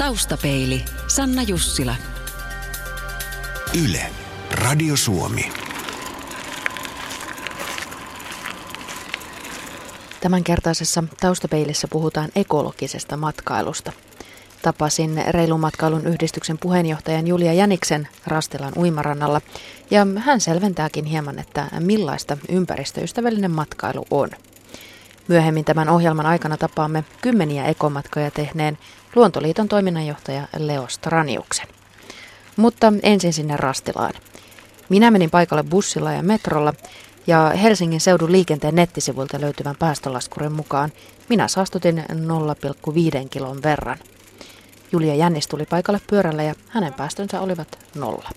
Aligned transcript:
Taustapeili, 0.00 0.84
Sanna 1.06 1.42
Jussila. 1.42 1.94
Yle, 3.84 4.06
Radio 4.50 4.96
Suomi. 4.96 5.52
Tämänkertaisessa 10.20 11.04
taustapeilissä 11.20 11.88
puhutaan 11.88 12.30
ekologisesta 12.36 13.16
matkailusta. 13.16 13.92
Tapasin 14.62 15.22
reilun 15.28 15.60
matkailun 15.60 16.06
yhdistyksen 16.06 16.58
puheenjohtajan 16.58 17.26
Julia 17.26 17.52
Jäniksen 17.52 18.08
Rastelan 18.26 18.72
uimarannalla 18.76 19.40
ja 19.90 20.06
hän 20.16 20.40
selventääkin 20.40 21.04
hieman, 21.04 21.38
että 21.38 21.66
millaista 21.80 22.36
ympäristöystävällinen 22.48 23.50
matkailu 23.50 24.06
on. 24.10 24.30
Myöhemmin 25.28 25.64
tämän 25.64 25.88
ohjelman 25.88 26.26
aikana 26.26 26.56
tapaamme 26.56 27.04
kymmeniä 27.20 27.64
ekomatkoja 27.64 28.30
tehneen 28.30 28.78
Luontoliiton 29.16 29.68
toiminnanjohtaja 29.68 30.48
Leo 30.58 30.88
Straniuksen. 30.88 31.66
Mutta 32.56 32.92
ensin 33.02 33.32
sinne 33.32 33.56
Rastilaan. 33.56 34.12
Minä 34.88 35.10
menin 35.10 35.30
paikalle 35.30 35.62
bussilla 35.62 36.12
ja 36.12 36.22
metrolla 36.22 36.74
ja 37.26 37.52
Helsingin 37.62 38.00
seudun 38.00 38.32
liikenteen 38.32 38.74
nettisivuilta 38.74 39.40
löytyvän 39.40 39.76
päästölaskurin 39.78 40.52
mukaan 40.52 40.92
minä 41.28 41.48
saastutin 41.48 42.04
0,5 43.22 43.28
kilon 43.30 43.62
verran. 43.62 43.98
Julia 44.92 45.14
Jännis 45.14 45.48
tuli 45.48 45.66
paikalle 45.66 46.00
pyörällä 46.10 46.42
ja 46.42 46.54
hänen 46.68 46.94
päästönsä 46.94 47.40
olivat 47.40 47.78
nolla. 47.94 48.30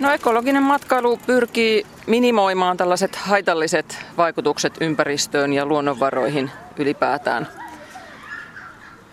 No 0.00 0.12
ekologinen 0.12 0.62
matkailu 0.62 1.20
pyrkii 1.26 1.86
minimoimaan 2.06 2.76
tällaiset 2.76 3.16
haitalliset 3.16 3.98
vaikutukset 4.16 4.72
ympäristöön 4.80 5.52
ja 5.52 5.66
luonnonvaroihin 5.66 6.50
ylipäätään. 6.76 7.48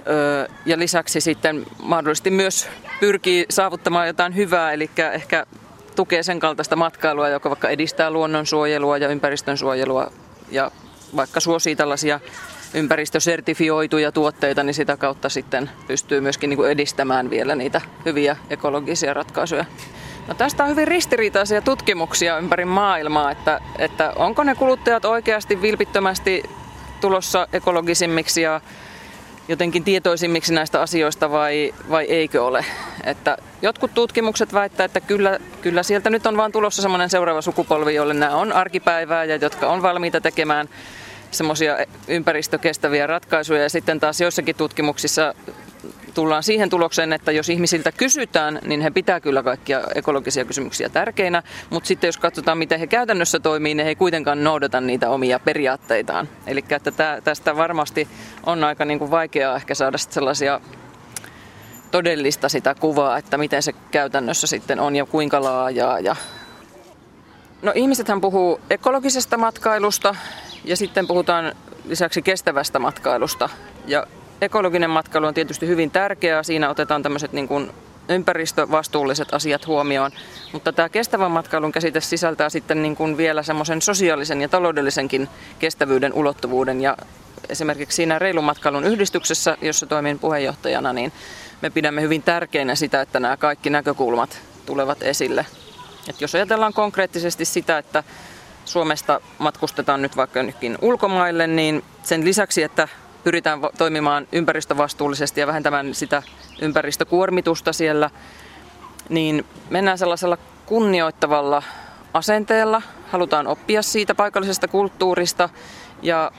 Öö, 0.08 0.48
ja 0.66 0.80
lisäksi 0.80 1.22
sitten 1.22 1.66
mahdollisesti 1.84 2.32
myös 2.32 2.70
pyrkii 3.00 3.46
saavuttamaan 3.50 4.08
jotain 4.08 4.36
hyvää, 4.36 4.74
eli 4.74 4.90
ehkä 5.14 5.46
tukee 5.96 6.24
sen 6.24 6.40
kaltaista 6.40 6.76
matkailua, 6.76 7.30
joka 7.30 7.50
vaikka 7.50 7.70
edistää 7.70 8.12
luonnonsuojelua 8.12 8.98
ja 8.98 9.08
ympäristönsuojelua 9.08 10.12
ja 10.52 10.72
vaikka 11.16 11.40
suosii 11.40 11.76
tällaisia 11.76 12.20
ympäristösertifioituja 12.74 14.12
tuotteita, 14.12 14.64
niin 14.64 14.74
sitä 14.74 14.98
kautta 14.98 15.30
sitten 15.30 15.70
pystyy 15.88 16.22
myöskin 16.22 16.50
niin 16.50 16.58
kuin 16.58 16.72
edistämään 16.72 17.30
vielä 17.30 17.56
niitä 17.56 17.82
hyviä 18.06 18.38
ekologisia 18.50 19.14
ratkaisuja. 19.14 19.66
No 20.28 20.34
tästä 20.34 20.64
on 20.64 20.70
hyvin 20.70 20.88
ristiriitaisia 20.88 21.62
tutkimuksia 21.62 22.38
ympäri 22.38 22.66
maailmaa, 22.66 23.32
että, 23.32 23.62
että 23.78 24.14
onko 24.16 24.44
ne 24.44 24.56
kuluttajat 24.56 25.06
oikeasti 25.06 25.62
vilpittömästi 25.62 26.44
tulossa 27.02 27.48
ekologisimmiksi 27.54 28.42
ja 28.42 28.62
jotenkin 29.48 29.84
tietoisimmiksi 29.84 30.54
näistä 30.54 30.82
asioista 30.82 31.32
vai, 31.32 31.74
vai 31.90 32.06
eikö 32.06 32.46
ole. 32.46 32.66
Että 33.04 33.38
jotkut 33.62 33.94
tutkimukset 33.94 34.54
väittävät, 34.54 34.90
että 34.90 35.08
kyllä, 35.08 35.40
kyllä 35.62 35.84
sieltä 35.84 36.10
nyt 36.10 36.26
on 36.26 36.38
vaan 36.38 36.52
tulossa 36.52 36.82
semmoinen 36.82 37.10
seuraava 37.10 37.42
sukupolvi, 37.42 37.96
jolle 37.96 38.14
nämä 38.14 38.36
on 38.36 38.54
arkipäivää 38.54 39.24
ja 39.24 39.36
jotka 39.36 39.68
on 39.68 39.82
valmiita 39.82 40.22
tekemään 40.22 40.70
semmoisia 41.32 41.78
ympäristökestäviä 42.08 43.08
ratkaisuja. 43.08 43.62
Ja 43.62 43.70
sitten 43.70 44.00
taas 44.00 44.22
joissakin 44.22 44.56
tutkimuksissa 44.56 45.34
tullaan 46.14 46.44
siihen 46.44 46.70
tulokseen, 46.70 47.14
että 47.14 47.32
jos 47.32 47.50
ihmisiltä 47.50 47.92
kysytään, 47.92 48.60
niin 48.66 48.82
he 48.82 48.92
pitää 48.92 49.20
kyllä 49.20 49.44
kaikkia 49.44 49.82
ekologisia 49.96 50.46
kysymyksiä 50.46 50.90
tärkeinä, 50.90 51.44
mutta 51.70 51.88
sitten 51.88 52.08
jos 52.08 52.18
katsotaan, 52.18 52.58
miten 52.58 52.80
he 52.80 52.88
käytännössä 52.88 53.40
toimii, 53.40 53.74
niin 53.74 53.84
he 53.84 53.90
ei 53.90 53.96
kuitenkaan 53.96 54.44
noudata 54.44 54.82
niitä 54.82 55.10
omia 55.10 55.40
periaatteitaan. 55.40 56.30
Eli 56.48 56.66
tästä 57.24 57.56
varmasti 57.56 58.08
on 58.46 58.64
aika 58.64 58.86
niin 58.86 59.00
kuin 59.00 59.12
vaikeaa 59.12 59.56
ehkä 59.56 59.76
saada 59.76 59.98
sellaisia 59.98 60.62
todellista 61.92 62.50
sitä 62.50 62.76
kuvaa, 62.76 63.18
että 63.18 63.38
miten 63.38 63.64
se 63.64 63.74
käytännössä 63.92 64.48
sitten 64.48 64.80
on 64.80 64.96
ja 64.96 65.06
kuinka 65.06 65.44
laajaa. 65.44 66.00
Ja... 66.00 66.16
No 67.62 67.72
ihmisethän 67.76 68.22
puhuu 68.22 68.62
ekologisesta 68.70 69.38
matkailusta 69.38 70.16
ja 70.64 70.78
sitten 70.78 71.08
puhutaan 71.08 71.56
lisäksi 71.86 72.22
kestävästä 72.22 72.80
matkailusta. 72.80 73.50
Ja 73.88 74.08
ekologinen 74.42 74.90
matkailu 74.90 75.26
on 75.28 75.34
tietysti 75.34 75.68
hyvin 75.68 75.92
tärkeää. 75.92 76.44
Siinä 76.44 76.70
otetaan 76.70 77.04
tämmöiset 77.04 77.34
niin 77.34 77.48
kuin 77.48 77.72
ympäristövastuulliset 78.10 79.34
asiat 79.34 79.68
huomioon. 79.68 80.12
Mutta 80.54 80.74
tämä 80.74 80.90
kestävän 80.90 81.32
matkailun 81.32 81.72
käsite 81.72 82.02
sisältää 82.02 82.50
sitten 82.50 82.82
niin 82.82 82.96
kuin 82.96 83.18
vielä 83.18 83.44
semmoisen 83.44 83.82
sosiaalisen 83.82 84.42
ja 84.42 84.50
taloudellisenkin 84.50 85.30
kestävyyden 85.60 86.14
ulottuvuuden. 86.14 86.82
Ja 86.82 86.98
esimerkiksi 87.50 87.96
siinä 87.96 88.20
reilun 88.20 88.44
matkailun 88.44 88.84
yhdistyksessä, 88.84 89.58
jossa 89.62 89.86
toimin 89.86 90.20
puheenjohtajana, 90.20 90.94
niin 90.94 91.12
me 91.62 91.70
pidämme 91.70 92.02
hyvin 92.02 92.24
tärkeänä 92.24 92.76
sitä, 92.76 93.02
että 93.02 93.20
nämä 93.20 93.38
kaikki 93.38 93.70
näkökulmat 93.70 94.42
tulevat 94.66 95.04
esille. 95.04 95.46
Et 96.10 96.22
jos 96.22 96.36
ajatellaan 96.36 96.74
konkreettisesti 96.74 97.46
sitä, 97.46 97.78
että 97.78 98.04
Suomesta 98.66 99.22
matkustetaan 99.38 100.02
nyt 100.02 100.18
vaikka 100.18 100.44
nytkin 100.44 100.78
ulkomaille, 100.82 101.48
niin 101.48 101.84
sen 102.04 102.26
lisäksi, 102.26 102.64
että 102.64 102.88
pyritään 103.24 103.60
toimimaan 103.78 104.28
ympäristövastuullisesti 104.32 105.40
ja 105.40 105.48
vähentämään 105.48 105.94
sitä 105.94 106.24
ympäristökuormitusta 106.62 107.74
siellä, 107.74 108.10
niin 109.10 109.46
mennään 109.70 109.98
sellaisella 109.98 110.38
kunnioittavalla 110.66 111.64
asenteella. 112.14 112.82
Halutaan 113.12 113.48
oppia 113.48 113.82
siitä 113.82 114.16
paikallisesta 114.16 114.68
kulttuurista 114.68 115.50
ja 116.02 116.32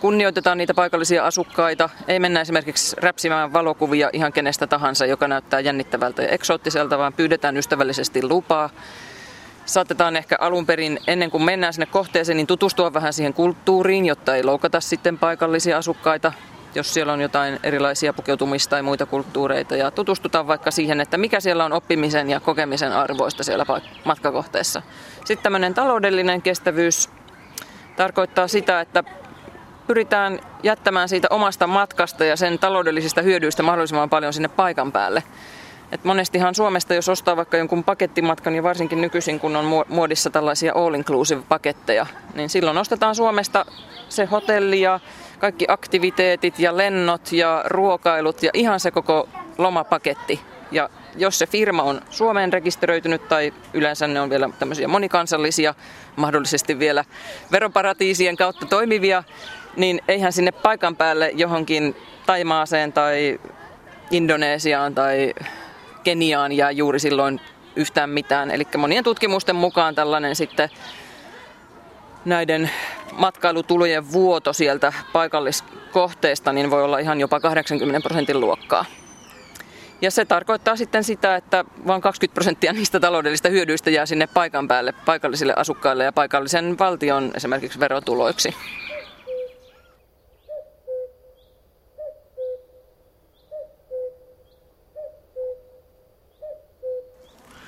kunnioitetaan 0.00 0.58
niitä 0.58 0.74
paikallisia 0.74 1.26
asukkaita. 1.26 1.90
Ei 2.08 2.18
mennä 2.18 2.40
esimerkiksi 2.40 2.96
räpsimään 2.98 3.52
valokuvia 3.52 4.10
ihan 4.12 4.32
kenestä 4.32 4.66
tahansa, 4.66 5.06
joka 5.06 5.28
näyttää 5.28 5.60
jännittävältä 5.60 6.22
ja 6.22 6.28
eksoottiselta, 6.28 6.98
vaan 6.98 7.12
pyydetään 7.12 7.56
ystävällisesti 7.56 8.22
lupaa 8.28 8.70
saatetaan 9.66 10.16
ehkä 10.16 10.36
alun 10.40 10.66
perin, 10.66 10.98
ennen 11.06 11.30
kuin 11.30 11.42
mennään 11.42 11.72
sinne 11.72 11.86
kohteeseen, 11.86 12.36
niin 12.36 12.46
tutustua 12.46 12.92
vähän 12.92 13.12
siihen 13.12 13.34
kulttuuriin, 13.34 14.06
jotta 14.06 14.36
ei 14.36 14.44
loukata 14.44 14.80
sitten 14.80 15.18
paikallisia 15.18 15.78
asukkaita, 15.78 16.32
jos 16.74 16.94
siellä 16.94 17.12
on 17.12 17.20
jotain 17.20 17.58
erilaisia 17.62 18.12
pukeutumista 18.12 18.70
tai 18.70 18.82
muita 18.82 19.06
kulttuureita. 19.06 19.76
Ja 19.76 19.90
tutustutaan 19.90 20.46
vaikka 20.46 20.70
siihen, 20.70 21.00
että 21.00 21.18
mikä 21.18 21.40
siellä 21.40 21.64
on 21.64 21.72
oppimisen 21.72 22.30
ja 22.30 22.40
kokemisen 22.40 22.92
arvoista 22.92 23.44
siellä 23.44 23.66
matkakohteessa. 24.04 24.82
Sitten 25.24 25.42
tämmöinen 25.42 25.74
taloudellinen 25.74 26.42
kestävyys 26.42 27.10
tarkoittaa 27.96 28.48
sitä, 28.48 28.80
että 28.80 29.04
pyritään 29.86 30.38
jättämään 30.62 31.08
siitä 31.08 31.28
omasta 31.30 31.66
matkasta 31.66 32.24
ja 32.24 32.36
sen 32.36 32.58
taloudellisista 32.58 33.22
hyödyistä 33.22 33.62
mahdollisimman 33.62 34.10
paljon 34.10 34.32
sinne 34.32 34.48
paikan 34.48 34.92
päälle. 34.92 35.22
Et 35.92 36.04
monestihan 36.04 36.54
Suomesta, 36.54 36.94
jos 36.94 37.08
ostaa 37.08 37.36
vaikka 37.36 37.56
jonkun 37.56 37.84
pakettimatkan, 37.84 38.54
ja 38.54 38.62
varsinkin 38.62 39.00
nykyisin 39.00 39.40
kun 39.40 39.56
on 39.56 39.84
muodissa 39.88 40.30
tällaisia 40.30 40.72
all-inclusive-paketteja, 40.74 42.06
niin 42.34 42.50
silloin 42.50 42.78
ostetaan 42.78 43.14
Suomesta 43.14 43.66
se 44.08 44.24
hotelli 44.24 44.80
ja 44.80 45.00
kaikki 45.38 45.64
aktiviteetit 45.68 46.58
ja 46.58 46.76
lennot 46.76 47.32
ja 47.32 47.64
ruokailut 47.66 48.42
ja 48.42 48.50
ihan 48.54 48.80
se 48.80 48.90
koko 48.90 49.28
lomapaketti. 49.58 50.40
Ja 50.70 50.90
jos 51.16 51.38
se 51.38 51.46
firma 51.46 51.82
on 51.82 52.00
Suomeen 52.10 52.52
rekisteröitynyt 52.52 53.28
tai 53.28 53.52
yleensä 53.74 54.06
ne 54.06 54.20
on 54.20 54.30
vielä 54.30 54.50
tämmöisiä 54.58 54.88
monikansallisia, 54.88 55.74
mahdollisesti 56.16 56.78
vielä 56.78 57.04
veroparatiisien 57.52 58.36
kautta 58.36 58.66
toimivia, 58.66 59.24
niin 59.76 60.00
eihän 60.08 60.32
sinne 60.32 60.52
paikan 60.52 60.96
päälle 60.96 61.30
johonkin 61.34 61.96
Taimaaseen 62.26 62.92
tai 62.92 63.40
Indonesiaan 64.10 64.94
tai 64.94 65.34
Keniaan 66.06 66.52
jää 66.52 66.70
juuri 66.70 66.98
silloin 66.98 67.40
yhtään 67.76 68.10
mitään. 68.10 68.50
Eli 68.50 68.66
monien 68.76 69.04
tutkimusten 69.04 69.56
mukaan 69.56 69.94
tällainen 69.94 70.36
sitten 70.36 70.68
näiden 72.24 72.70
matkailutulojen 73.12 74.12
vuoto 74.12 74.52
sieltä 74.52 74.92
paikalliskohteesta 75.12 76.52
niin 76.52 76.70
voi 76.70 76.82
olla 76.82 76.98
ihan 76.98 77.20
jopa 77.20 77.40
80 77.40 78.00
prosentin 78.00 78.40
luokkaa. 78.40 78.84
Ja 80.00 80.10
se 80.10 80.24
tarkoittaa 80.24 80.76
sitten 80.76 81.04
sitä, 81.04 81.36
että 81.36 81.64
vain 81.86 82.02
20 82.02 82.34
prosenttia 82.34 82.72
niistä 82.72 83.00
taloudellisista 83.00 83.48
hyödyistä 83.48 83.90
jää 83.90 84.06
sinne 84.06 84.26
paikan 84.26 84.68
päälle 84.68 84.92
paikallisille 84.92 85.52
asukkaille 85.56 86.04
ja 86.04 86.12
paikallisen 86.12 86.78
valtion 86.78 87.30
esimerkiksi 87.34 87.80
verotuloiksi. 87.80 88.54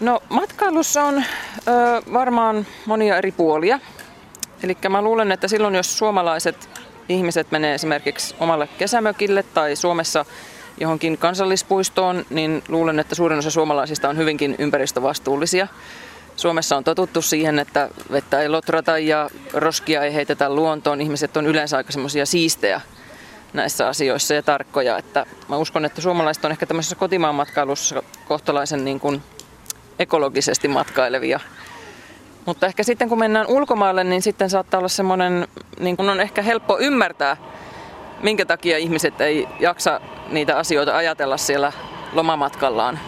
No 0.01 0.23
matkailussa 0.29 1.05
on 1.05 1.19
ö, 1.19 1.23
varmaan 2.13 2.67
monia 2.87 3.17
eri 3.17 3.33
puolia. 3.33 3.81
Eli 4.63 4.77
mä 4.89 5.03
luulen, 5.03 5.33
että 5.33 5.49
silloin 5.49 5.75
jos 5.75 5.99
suomalaiset 5.99 6.71
ihmiset 7.09 7.51
menee 7.51 7.75
esimerkiksi 7.75 8.35
omalle 8.41 8.69
kesämökille 8.79 9.43
tai 9.43 9.77
Suomessa 9.77 10.25
johonkin 10.81 11.19
kansallispuistoon, 11.19 12.27
niin 12.31 12.63
luulen, 12.69 12.99
että 12.99 13.15
suurin 13.15 13.39
osa 13.39 13.51
suomalaisista 13.51 14.09
on 14.09 14.17
hyvinkin 14.17 14.55
ympäristövastuullisia. 14.59 15.69
Suomessa 16.37 16.77
on 16.77 16.85
totuttu 16.85 17.23
siihen, 17.23 17.59
että 17.59 17.89
vettä 18.13 18.41
ei 18.41 18.49
lotrata 18.49 18.99
ja 18.99 19.31
roskia 19.53 20.03
ei 20.03 20.15
heitetä 20.15 20.55
luontoon. 20.55 21.01
Ihmiset 21.01 21.37
on 21.37 21.47
yleensä 21.47 21.77
aika 21.77 21.93
semmoisia 21.93 22.27
siistejä 22.27 22.81
näissä 23.53 23.89
asioissa 23.89 24.35
ja 24.35 24.43
tarkkoja. 24.43 24.99
Että 24.99 25.27
mä 25.49 25.57
uskon, 25.57 25.85
että 25.85 26.01
suomalaiset 26.01 26.45
on 26.45 26.51
ehkä 26.51 26.67
tämmöisessä 26.67 26.97
kotimaan 26.97 27.35
matkailussa 27.35 28.03
kohtalaisen 28.29 28.85
niin 28.85 29.01
kuin 29.01 29.23
ekologisesti 29.99 30.69
matkailevia. 30.69 31.41
Mutta 32.47 32.67
ehkä 32.67 32.83
sitten 32.83 33.09
kun 33.09 33.19
mennään 33.19 33.47
ulkomaille, 33.47 34.05
niin 34.05 34.23
sitten 34.23 34.51
saattaa 34.51 34.79
olla 34.79 34.89
semmoinen, 34.89 35.49
niin 35.81 35.97
kuin 35.97 36.09
on 36.09 36.21
ehkä 36.21 36.43
helppo 36.43 36.79
ymmärtää, 36.79 37.37
minkä 38.23 38.45
takia 38.45 38.79
ihmiset 38.79 39.21
ei 39.21 39.49
jaksa 39.61 40.01
niitä 40.29 40.59
asioita 40.59 40.97
ajatella 40.97 41.37
siellä 41.37 41.73
lomamatkallaan. 42.13 42.99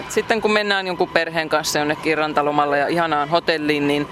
Et 0.00 0.10
sitten 0.10 0.40
kun 0.40 0.52
mennään 0.52 0.86
jonkun 0.86 1.08
perheen 1.08 1.48
kanssa 1.48 1.78
jonnekin 1.78 2.18
rantalomalle 2.18 2.78
ja 2.78 2.88
ihanaan 2.88 3.28
hotelliin, 3.28 3.88
niin 3.88 4.08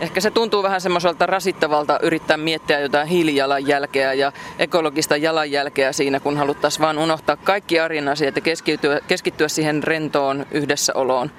ehkä 0.00 0.20
se 0.20 0.30
tuntuu 0.30 0.62
vähän 0.62 0.80
semmoiselta 0.80 1.26
rasittavalta 1.26 1.98
yrittää 2.02 2.36
miettiä 2.36 2.80
jotain 2.80 3.08
hiilijalanjälkeä 3.08 4.12
ja 4.12 4.32
ekologista 4.58 5.16
jalanjälkeä 5.16 5.92
siinä, 5.92 6.20
kun 6.20 6.36
haluttaisiin 6.36 6.82
vaan 6.82 6.98
unohtaa 6.98 7.36
kaikki 7.36 7.80
arjen 7.80 8.08
asiat 8.08 8.36
ja 8.36 8.42
keskittyä, 8.42 9.00
keskittyä 9.08 9.48
siihen 9.48 9.82
rentoon 9.82 10.46
yhdessäoloon. 10.50 11.30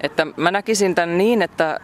Että 0.00 0.26
mä 0.36 0.50
näkisin 0.50 0.94
tämän 0.94 1.18
niin, 1.18 1.42
että 1.42 1.80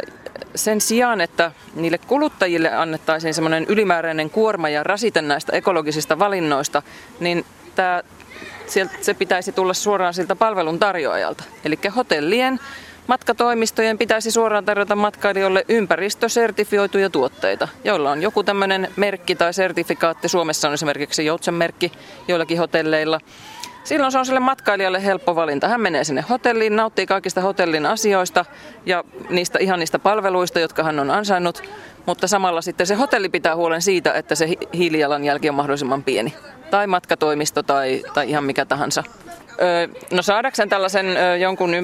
sen 0.54 0.80
sijaan, 0.80 1.20
että 1.20 1.52
niille 1.74 1.98
kuluttajille 1.98 2.72
annettaisiin 2.74 3.34
semmoinen 3.34 3.66
ylimääräinen 3.68 4.30
kuorma 4.30 4.68
ja 4.68 4.82
rasite 4.82 5.22
näistä 5.22 5.56
ekologisista 5.56 6.18
valinnoista, 6.18 6.82
niin 7.20 7.44
tämä, 7.74 8.02
se 9.00 9.14
pitäisi 9.14 9.52
tulla 9.52 9.74
suoraan 9.74 10.14
siltä 10.14 10.36
palvelun 10.36 10.78
tarjoajalta. 10.78 11.44
Eli 11.64 11.78
hotellien, 11.96 12.60
matkatoimistojen 13.10 13.98
pitäisi 13.98 14.30
suoraan 14.30 14.64
tarjota 14.64 14.96
matkailijoille 14.96 15.64
ympäristösertifioituja 15.68 17.10
tuotteita, 17.10 17.68
joilla 17.84 18.10
on 18.10 18.22
joku 18.22 18.42
tämmöinen 18.42 18.88
merkki 18.96 19.34
tai 19.34 19.54
sertifikaatti. 19.54 20.28
Suomessa 20.28 20.68
on 20.68 20.74
esimerkiksi 20.74 21.26
Joutsen-merkki 21.26 21.92
joillakin 22.28 22.58
hotelleilla. 22.58 23.20
Silloin 23.84 24.12
se 24.12 24.18
on 24.18 24.26
sille 24.26 24.40
matkailijalle 24.40 25.04
helppo 25.04 25.36
valinta. 25.36 25.68
Hän 25.68 25.80
menee 25.80 26.04
sinne 26.04 26.24
hotelliin, 26.30 26.76
nauttii 26.76 27.06
kaikista 27.06 27.40
hotellin 27.40 27.86
asioista 27.86 28.44
ja 28.86 29.04
niistä 29.30 29.58
ihan 29.58 29.78
niistä 29.78 29.98
palveluista, 29.98 30.60
jotka 30.60 30.82
hän 30.82 30.98
on 30.98 31.10
ansainnut, 31.10 31.62
mutta 32.06 32.28
samalla 32.28 32.62
sitten 32.62 32.86
se 32.86 32.94
hotelli 32.94 33.28
pitää 33.28 33.56
huolen 33.56 33.82
siitä, 33.82 34.12
että 34.12 34.34
se 34.34 34.48
hiilijalanjälki 34.74 35.48
on 35.48 35.54
mahdollisimman 35.54 36.02
pieni. 36.02 36.34
Tai 36.70 36.86
matkatoimisto 36.86 37.62
tai, 37.62 38.02
tai 38.14 38.30
ihan 38.30 38.44
mikä 38.44 38.64
tahansa. 38.64 39.04
No 40.10 40.22
saadakseen 40.22 40.68
tällaisen 40.68 41.06
jonkun 41.40 41.74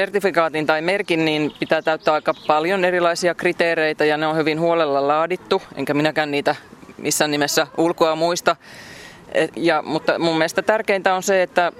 ympäristösertifikaatin 0.00 0.66
tai 0.66 0.82
merkin, 0.82 1.24
niin 1.24 1.52
pitää 1.60 1.82
täyttää 1.82 2.14
aika 2.14 2.34
paljon 2.46 2.84
erilaisia 2.84 3.34
kriteereitä 3.34 4.04
ja 4.04 4.16
ne 4.16 4.26
on 4.26 4.36
hyvin 4.36 4.60
huolella 4.60 5.08
laadittu, 5.08 5.62
enkä 5.74 5.94
minäkään 5.94 6.30
niitä 6.30 6.56
missään 6.98 7.30
nimessä 7.30 7.66
ulkoa 7.78 8.16
muista. 8.16 8.56
Ja, 9.56 9.82
mutta 9.82 10.18
mun 10.18 10.38
mielestä 10.38 10.62
tärkeintä 10.62 11.14
on 11.14 11.22
se, 11.22 11.42
että, 11.42 11.72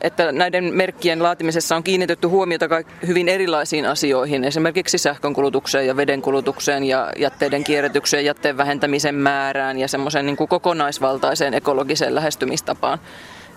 että 0.00 0.32
näiden 0.32 0.64
merkkien 0.74 1.22
laatimisessa 1.22 1.76
on 1.76 1.82
kiinnitetty 1.82 2.26
huomiota 2.26 2.68
hyvin 3.06 3.28
erilaisiin 3.28 3.86
asioihin, 3.86 4.44
esimerkiksi 4.44 4.98
sähkönkulutukseen 4.98 5.86
ja 5.86 5.96
vedenkulutukseen 5.96 6.84
ja 6.84 7.12
jätteiden 7.16 7.64
kierrätykseen, 7.64 8.24
jätteen 8.24 8.56
vähentämisen 8.56 9.14
määrään 9.14 9.78
ja 9.78 9.88
semmoiseen 9.88 10.26
niin 10.26 10.36
kokonaisvaltaiseen 10.36 11.54
ekologiseen 11.54 12.14
lähestymistapaan. 12.14 12.98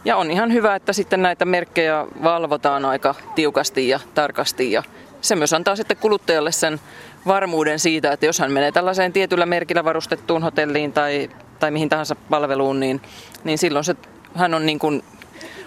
Ja 0.07 0.17
on 0.17 0.31
ihan 0.31 0.53
hyvä, 0.53 0.75
että 0.75 0.93
sitten 0.93 1.21
näitä 1.21 1.45
merkkejä 1.45 2.05
valvotaan 2.23 2.85
aika 2.85 3.15
tiukasti 3.35 3.89
ja 3.89 3.99
tarkasti 4.15 4.71
ja 4.71 4.83
se 5.21 5.35
myös 5.35 5.53
antaa 5.53 5.75
sitten 5.75 5.97
kuluttajalle 5.97 6.51
sen 6.51 6.79
varmuuden 7.27 7.79
siitä, 7.79 8.11
että 8.11 8.25
jos 8.25 8.39
hän 8.39 8.51
menee 8.51 8.71
tällaiseen 8.71 9.13
tietyllä 9.13 9.45
merkillä 9.45 9.83
varustettuun 9.83 10.43
hotelliin 10.43 10.93
tai 10.93 11.29
tai 11.59 11.71
mihin 11.71 11.89
tahansa 11.89 12.15
palveluun, 12.15 12.79
niin, 12.79 13.01
niin 13.43 13.57
silloin 13.57 13.85
se, 13.85 13.95
hän 14.35 14.53
on 14.53 14.65
niin 14.65 14.79
kuin 14.79 15.03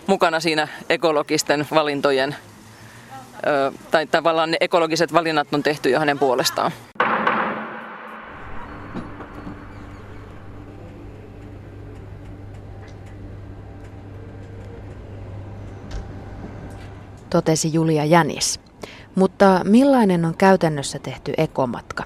mukana 0.06 0.40
siinä 0.40 0.68
ekologisten 0.88 1.66
valintojen, 1.74 2.36
tai 3.90 4.06
tavallaan 4.06 4.50
ne 4.50 4.56
ekologiset 4.60 5.12
valinnat 5.12 5.54
on 5.54 5.62
tehty 5.62 5.90
jo 5.90 5.98
hänen 5.98 6.18
puolestaan. 6.18 6.72
Totesi 17.30 17.72
Julia 17.72 18.04
Jänis. 18.04 18.60
Mutta 19.14 19.60
millainen 19.64 20.24
on 20.24 20.36
käytännössä 20.36 20.98
tehty 20.98 21.32
ekomatka? 21.36 22.04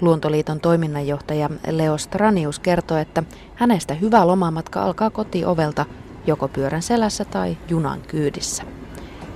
Luontoliiton 0.00 0.60
toiminnanjohtaja 0.60 1.50
Leo 1.70 1.98
Stranius 1.98 2.58
kertoo, 2.58 2.96
että 2.96 3.22
hänestä 3.54 3.94
hyvä 3.94 4.26
lomamatka 4.26 4.82
alkaa 4.82 5.10
kotiovelta 5.10 5.86
joko 6.26 6.48
pyörän 6.48 6.82
selässä 6.82 7.24
tai 7.24 7.56
junan 7.68 8.00
kyydissä. 8.00 8.62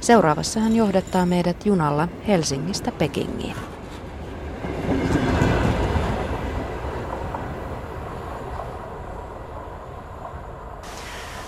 Seuraavassa 0.00 0.60
hän 0.60 0.76
johdettaa 0.76 1.26
meidät 1.26 1.66
junalla 1.66 2.08
Helsingistä 2.28 2.92
Pekingiin. 2.92 3.56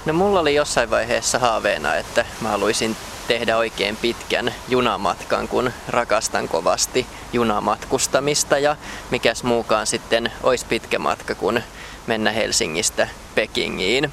No 0.07 0.13
mulla 0.13 0.41
oli 0.41 0.55
jossain 0.55 0.91
vaiheessa 0.91 1.39
haaveena, 1.39 1.95
että 1.95 2.25
mä 2.41 2.49
haluaisin 2.49 2.97
tehdä 3.29 3.57
oikein 3.57 3.97
pitkän 3.97 4.55
junamatkan, 4.69 5.49
kun 5.49 5.73
rakastan 5.89 6.49
kovasti 6.49 7.07
junamatkustamista 7.33 8.59
ja 8.59 8.77
mikäs 9.11 9.43
muukaan 9.43 9.87
sitten 9.87 10.33
olisi 10.43 10.67
pitkä 10.67 10.99
matka, 10.99 11.35
kun 11.35 11.61
mennä 12.07 12.33
Helsingistä 12.33 13.09
Pekingiin. 13.35 14.13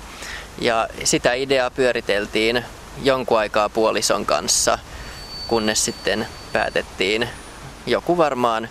Ja 0.62 0.88
sitä 1.04 1.34
ideaa 1.34 1.72
pyöriteltiin 1.72 2.66
jonkun 3.04 3.40
aikaa 3.40 3.70
puolison 3.70 4.26
kanssa, 4.26 4.80
kunnes 5.48 5.86
sitten 5.86 6.28
päätettiin 6.54 7.30
joku 7.86 8.18
varmaan 8.18 8.70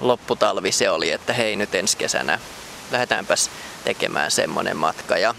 lopputalvi 0.00 0.72
se 0.72 0.90
oli, 0.90 1.10
että 1.10 1.32
hei 1.32 1.56
nyt 1.56 1.74
ensi 1.74 1.96
kesänä 1.96 2.38
lähdetäänpäs 2.90 3.50
tekemään 3.84 4.30
semmonen 4.30 4.76
matka. 4.76 5.18
Ja, 5.18 5.34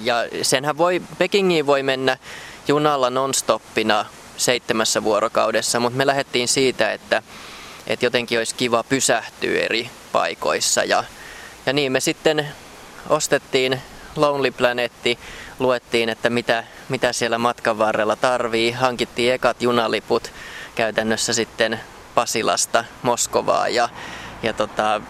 ja 0.00 0.14
senhän 0.42 0.78
voi, 0.78 1.02
Pekingiin 1.18 1.66
voi 1.66 1.82
mennä 1.82 2.16
junalla 2.70 3.10
nonstoppina 3.10 4.04
seitsemässä 4.36 5.04
vuorokaudessa, 5.04 5.80
mutta 5.80 5.96
me 5.96 6.06
lähdettiin 6.06 6.48
siitä, 6.48 6.92
että, 6.92 7.22
että 7.86 8.06
jotenkin 8.06 8.38
olisi 8.38 8.54
kiva 8.54 8.82
pysähtyä 8.82 9.60
eri 9.60 9.90
paikoissa. 10.12 10.84
Ja, 10.84 11.04
ja 11.66 11.72
niin 11.72 11.92
me 11.92 12.00
sitten 12.00 12.48
ostettiin 13.08 13.80
Lonely 14.16 14.50
Planetti, 14.50 15.18
luettiin, 15.58 16.08
että 16.08 16.30
mitä, 16.30 16.64
mitä 16.88 17.12
siellä 17.12 17.38
matkan 17.38 17.78
varrella 17.78 18.16
tarvii, 18.16 18.72
hankittiin 18.72 19.32
ekat 19.32 19.62
junaliput 19.62 20.32
käytännössä 20.74 21.32
sitten 21.32 21.80
Pasilasta 22.14 22.84
Moskovaa 23.02 23.68
ja, 23.68 23.88
ja 24.42 24.52
tota, 24.52 25.00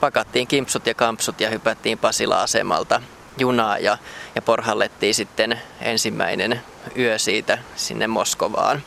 pakattiin 0.00 0.46
kimpsut 0.46 0.86
ja 0.86 0.94
kampsut 0.94 1.40
ja 1.40 1.50
hypättiin 1.50 1.98
Pasila-asemalta 1.98 3.02
junaa 3.38 3.78
ja, 3.78 3.98
ja 4.34 4.42
porhallettiin 4.42 5.14
sitten 5.14 5.60
ensimmäinen 5.80 6.62
yö 6.98 7.18
siitä 7.18 7.58
sinne 7.76 8.06
Moskovaan. 8.06 8.82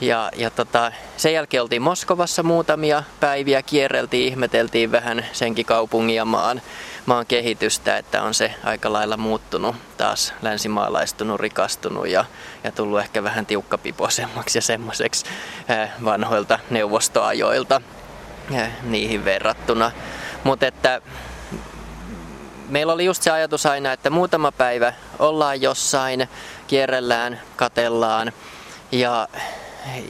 Ja, 0.00 0.30
ja 0.36 0.50
tota, 0.50 0.92
sen 1.16 1.32
jälkeen 1.32 1.62
oltiin 1.62 1.82
Moskovassa 1.82 2.42
muutamia 2.42 3.02
päiviä, 3.20 3.62
kierreltiin, 3.62 4.28
ihmeteltiin 4.28 4.92
vähän 4.92 5.26
senkin 5.32 5.66
kaupungin 5.66 6.16
ja 6.16 6.24
maan, 6.24 6.62
maan 7.06 7.26
kehitystä, 7.26 7.96
että 7.96 8.22
on 8.22 8.34
se 8.34 8.54
aika 8.64 8.92
lailla 8.92 9.16
muuttunut, 9.16 9.76
taas 9.96 10.34
länsimaalaistunut, 10.42 11.40
rikastunut 11.40 12.08
ja, 12.08 12.24
ja 12.64 12.72
tullut 12.72 13.00
ehkä 13.00 13.22
vähän 13.22 13.46
tiukkapipoisemmaksi 13.46 14.58
ja 14.58 14.62
semmoiseksi 14.62 15.26
äh, 15.70 15.90
vanhoilta 16.04 16.58
neuvostoajoilta 16.70 17.80
äh, 18.54 18.70
niihin 18.82 19.24
verrattuna. 19.24 19.90
Mutta 20.44 20.66
että 20.66 21.00
meillä 22.68 22.92
oli 22.92 23.04
just 23.04 23.22
se 23.22 23.30
ajatus 23.30 23.66
aina, 23.66 23.92
että 23.92 24.10
muutama 24.10 24.52
päivä 24.52 24.92
ollaan 25.18 25.62
jossain, 25.62 26.28
kierrellään, 26.66 27.40
katellaan. 27.56 28.32
Ja, 28.92 29.28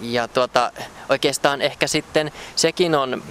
ja 0.03 0.29
tuota, 0.29 0.73
oikeastaan 1.09 1.63
ehkä 1.63 1.87
sitten 1.87 2.33
sekin 2.57 2.95
on, 2.95 3.23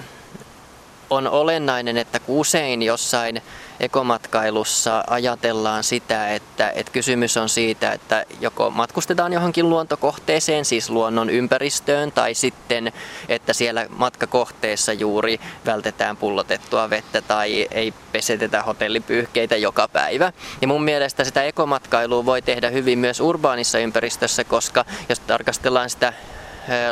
on 1.09 1.27
olennainen, 1.27 1.97
että 1.97 2.19
usein 2.27 2.83
jossain 2.83 3.41
ekomatkailussa 3.79 5.03
ajatellaan 5.07 5.83
sitä, 5.83 6.29
että, 6.29 6.69
että 6.69 6.91
kysymys 6.91 7.37
on 7.37 7.49
siitä, 7.49 7.91
että 7.91 8.25
joko 8.41 8.69
matkustetaan 8.69 9.33
johonkin 9.33 9.69
luontokohteeseen, 9.69 10.65
siis 10.65 10.89
luonnon 10.89 11.29
ympäristöön, 11.29 12.11
tai 12.11 12.33
sitten, 12.33 12.93
että 13.29 13.53
siellä 13.53 13.85
matkakohteessa 13.89 14.93
juuri 14.93 15.39
vältetään 15.65 16.17
pullotettua 16.17 16.89
vettä 16.89 17.21
tai 17.21 17.67
ei 17.71 17.93
pesetetä 18.11 18.63
hotellipyyhkeitä 18.63 19.55
joka 19.55 19.87
päivä. 19.87 20.33
Ja 20.61 20.67
mun 20.67 20.83
mielestä 20.83 21.23
sitä 21.23 21.43
ekomatkailua 21.43 22.25
voi 22.25 22.41
tehdä 22.41 22.69
hyvin 22.69 22.99
myös 22.99 23.19
urbaanissa 23.19 23.79
ympäristössä, 23.79 24.43
koska 24.43 24.85
jos 25.09 25.19
tarkastellaan 25.19 25.89
sitä 25.89 26.13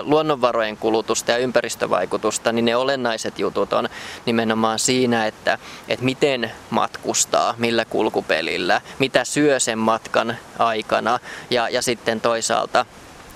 luonnonvarojen 0.01 0.77
kulutusta 0.77 1.31
ja 1.31 1.37
ympäristövaikutusta, 1.37 2.51
niin 2.51 2.65
ne 2.65 2.75
olennaiset 2.75 3.39
jutut 3.39 3.73
on 3.73 3.89
nimenomaan 4.25 4.79
siinä, 4.79 5.27
että, 5.27 5.57
että 5.87 6.05
miten 6.05 6.51
matkustaa, 6.69 7.53
millä 7.57 7.85
kulkupelillä, 7.85 8.81
mitä 8.99 9.23
syö 9.23 9.59
sen 9.59 9.79
matkan 9.79 10.37
aikana 10.59 11.19
ja, 11.49 11.69
ja 11.69 11.81
sitten 11.81 12.21
toisaalta 12.21 12.85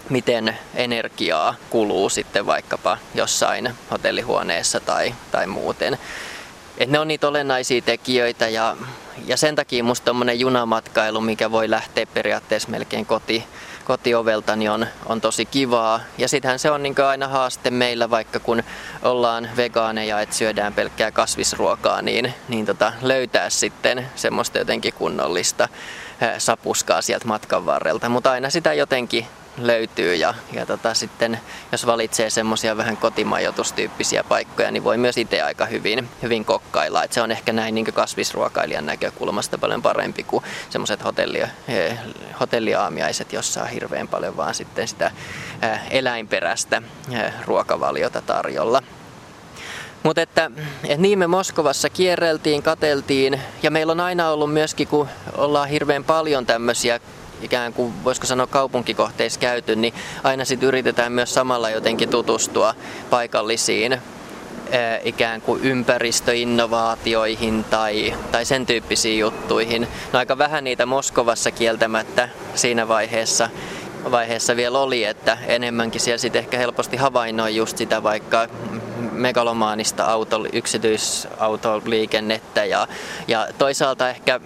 miten 0.10 0.58
energiaa 0.76 1.56
kuluu 1.70 2.10
sitten 2.10 2.46
vaikkapa 2.46 2.98
jossain 3.16 3.74
hotellihuoneessa 3.92 4.80
tai, 4.80 5.16
tai 5.32 5.48
muuten. 5.48 5.98
Et 6.78 6.90
ne 6.90 7.00
on 7.00 7.08
niitä 7.08 7.28
olennaisia 7.28 7.82
tekijöitä 7.82 8.48
ja, 8.48 8.78
ja 9.26 9.38
sen 9.38 9.56
takia 9.56 9.84
musta 9.84 10.06
tommonen 10.06 10.40
junamatkailu, 10.40 11.22
mikä 11.22 11.52
voi 11.52 11.70
lähteä 11.70 12.06
periaatteessa 12.06 12.70
melkein 12.70 13.06
koti, 13.06 13.44
kotiovelta, 13.88 14.56
niin 14.56 14.72
on, 14.72 14.88
on 15.06 15.22
tosi 15.22 15.46
kivaa. 15.46 16.00
Ja 16.18 16.28
sittenhän 16.28 16.60
se 16.60 16.72
on 16.72 16.84
niin 16.84 16.96
aina 17.08 17.28
haaste 17.28 17.70
meillä, 17.70 18.10
vaikka 18.10 18.40
kun 18.40 18.64
ollaan 19.02 19.50
vegaaneja, 19.58 20.22
että 20.22 20.36
syödään 20.36 20.74
pelkkää 20.74 21.12
kasvisruokaa, 21.12 22.02
niin, 22.02 22.34
niin 22.48 22.66
tota, 22.66 22.94
löytää 23.02 23.50
sitten 23.50 24.08
semmoista 24.16 24.58
jotenkin 24.58 24.94
kunnollista 24.94 25.70
sapuskaa 26.38 27.02
sieltä 27.02 27.28
matkan 27.28 27.66
varrelta. 27.66 28.10
Mutta 28.10 28.32
aina 28.32 28.50
sitä 28.50 28.74
jotenkin 28.74 29.28
löytyy 29.58 30.16
ja, 30.16 30.34
ja 30.54 30.66
tota, 30.66 30.94
sitten 30.94 31.40
jos 31.72 31.86
valitsee 31.86 32.30
semmoisia 32.30 32.78
vähän 32.78 32.98
kotimajoitustyyppisiä 32.98 34.24
paikkoja, 34.24 34.72
niin 34.72 34.84
voi 34.84 34.98
myös 34.98 35.18
itse 35.18 35.42
aika 35.42 35.66
hyvin, 35.66 36.10
hyvin 36.22 36.46
kokkailla. 36.46 37.04
Et 37.04 37.14
se 37.14 37.22
on 37.22 37.32
ehkä 37.32 37.54
näin 37.54 37.76
niin 37.76 37.86
kasvisruokailijan 37.86 38.86
näkökulmasta 38.86 39.58
paljon 39.58 39.82
parempi 39.82 40.24
kuin 40.24 40.44
semmoiset 40.70 41.04
hotelli, 41.04 41.42
eh, 41.68 41.98
hotelliaamiaiset, 42.40 43.34
jossa 43.34 43.62
on 43.62 43.70
hirveän 43.70 44.08
paljon 44.08 44.38
vaan 44.38 44.56
sitten 44.56 44.88
sitä 44.88 45.12
eh, 45.62 45.80
eläinperäistä 45.90 46.82
eh, 47.12 47.34
ruokavaliota 47.46 48.22
tarjolla. 48.22 48.84
Mutta 50.04 50.22
että, 50.22 50.52
että 50.84 51.02
niin 51.02 51.20
me 51.20 51.28
Moskovassa 51.28 51.90
kierreltiin, 51.90 52.64
kateltiin 52.64 53.42
ja 53.64 53.72
meillä 53.72 53.92
on 53.92 54.00
aina 54.00 54.30
ollut 54.30 54.54
myöskin, 54.54 54.88
kun 54.88 55.08
ollaan 55.38 55.70
hirveän 55.70 56.04
paljon 56.04 56.46
tämmöisiä 56.46 57.00
ikään 57.42 57.74
kuin 57.74 58.04
voisiko 58.04 58.28
sanoa 58.28 58.48
kaupunkikohteissa 58.48 59.40
käyty, 59.40 59.76
niin 59.76 59.94
aina 60.24 60.46
sitten 60.46 60.68
yritetään 60.68 61.12
myös 61.12 61.34
samalla 61.34 61.70
jotenkin 61.70 62.10
tutustua 62.10 62.76
paikallisiin 63.10 64.02
ikään 65.04 65.42
kuin 65.42 65.64
ympäristöinnovaatioihin 65.64 67.64
tai, 67.64 68.14
tai 68.32 68.46
sen 68.46 68.66
tyyppisiin 68.66 69.20
juttuihin. 69.20 69.88
No 70.14 70.20
aika 70.20 70.38
vähän 70.38 70.64
niitä 70.64 70.86
Moskovassa 70.86 71.52
kieltämättä 71.52 72.30
siinä 72.56 72.88
vaiheessa, 72.88 73.50
vaiheessa 74.12 74.56
vielä 74.56 74.80
oli, 74.80 75.04
että 75.04 75.38
enemmänkin 75.48 76.02
siellä 76.02 76.18
sitten 76.18 76.40
ehkä 76.40 76.58
helposti 76.58 76.98
havainnoi 76.98 77.56
just 77.56 77.78
sitä 77.78 78.04
vaikka 78.04 78.48
megalomaanista 79.12 80.04
auto, 80.04 80.46
yksityisautoliikennettä 80.54 82.66
ja, 82.66 82.88
ja 83.28 83.48
toisaalta 83.58 84.10
ehkä 84.10 84.40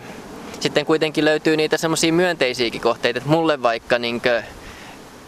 sitten 0.62 0.86
kuitenkin 0.86 1.26
löytyy 1.26 1.58
niitä 1.58 1.78
semmoisia 1.78 2.14
myönteisiäkin 2.14 2.82
kohteita, 2.82 3.18
että 3.18 3.30
mulle 3.30 3.62
vaikka 3.62 4.00
niinkö 4.00 4.44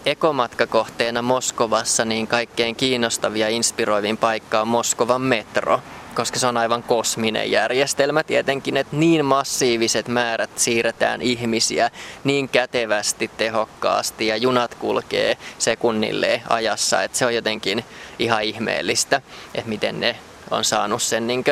ekomatkakohteena 0.05 1.21
Moskovassa 1.21 2.05
niin 2.05 2.27
kaikkein 2.27 2.75
kiinnostavia 2.75 3.49
inspiroivin 3.49 4.17
paikka 4.17 4.61
on 4.61 4.67
Moskovan 4.67 5.21
metro 5.21 5.81
koska 6.15 6.39
se 6.39 6.47
on 6.47 6.57
aivan 6.57 6.83
kosminen 6.83 7.51
järjestelmä 7.51 8.23
tietenkin, 8.23 8.77
että 8.77 8.95
niin 8.95 9.25
massiiviset 9.25 10.07
määrät 10.07 10.49
siirretään 10.55 11.21
ihmisiä 11.21 11.91
niin 12.23 12.49
kätevästi, 12.49 13.31
tehokkaasti 13.37 14.27
ja 14.27 14.37
junat 14.37 14.75
kulkee 14.75 15.37
sekunnille 15.59 16.41
ajassa, 16.49 17.03
että 17.03 17.17
se 17.17 17.25
on 17.25 17.35
jotenkin 17.35 17.85
ihan 18.19 18.43
ihmeellistä, 18.43 19.21
että 19.55 19.69
miten 19.69 19.99
ne 19.99 20.15
on 20.51 20.63
saanut 20.63 21.01
sen 21.01 21.27
niin 21.27 21.43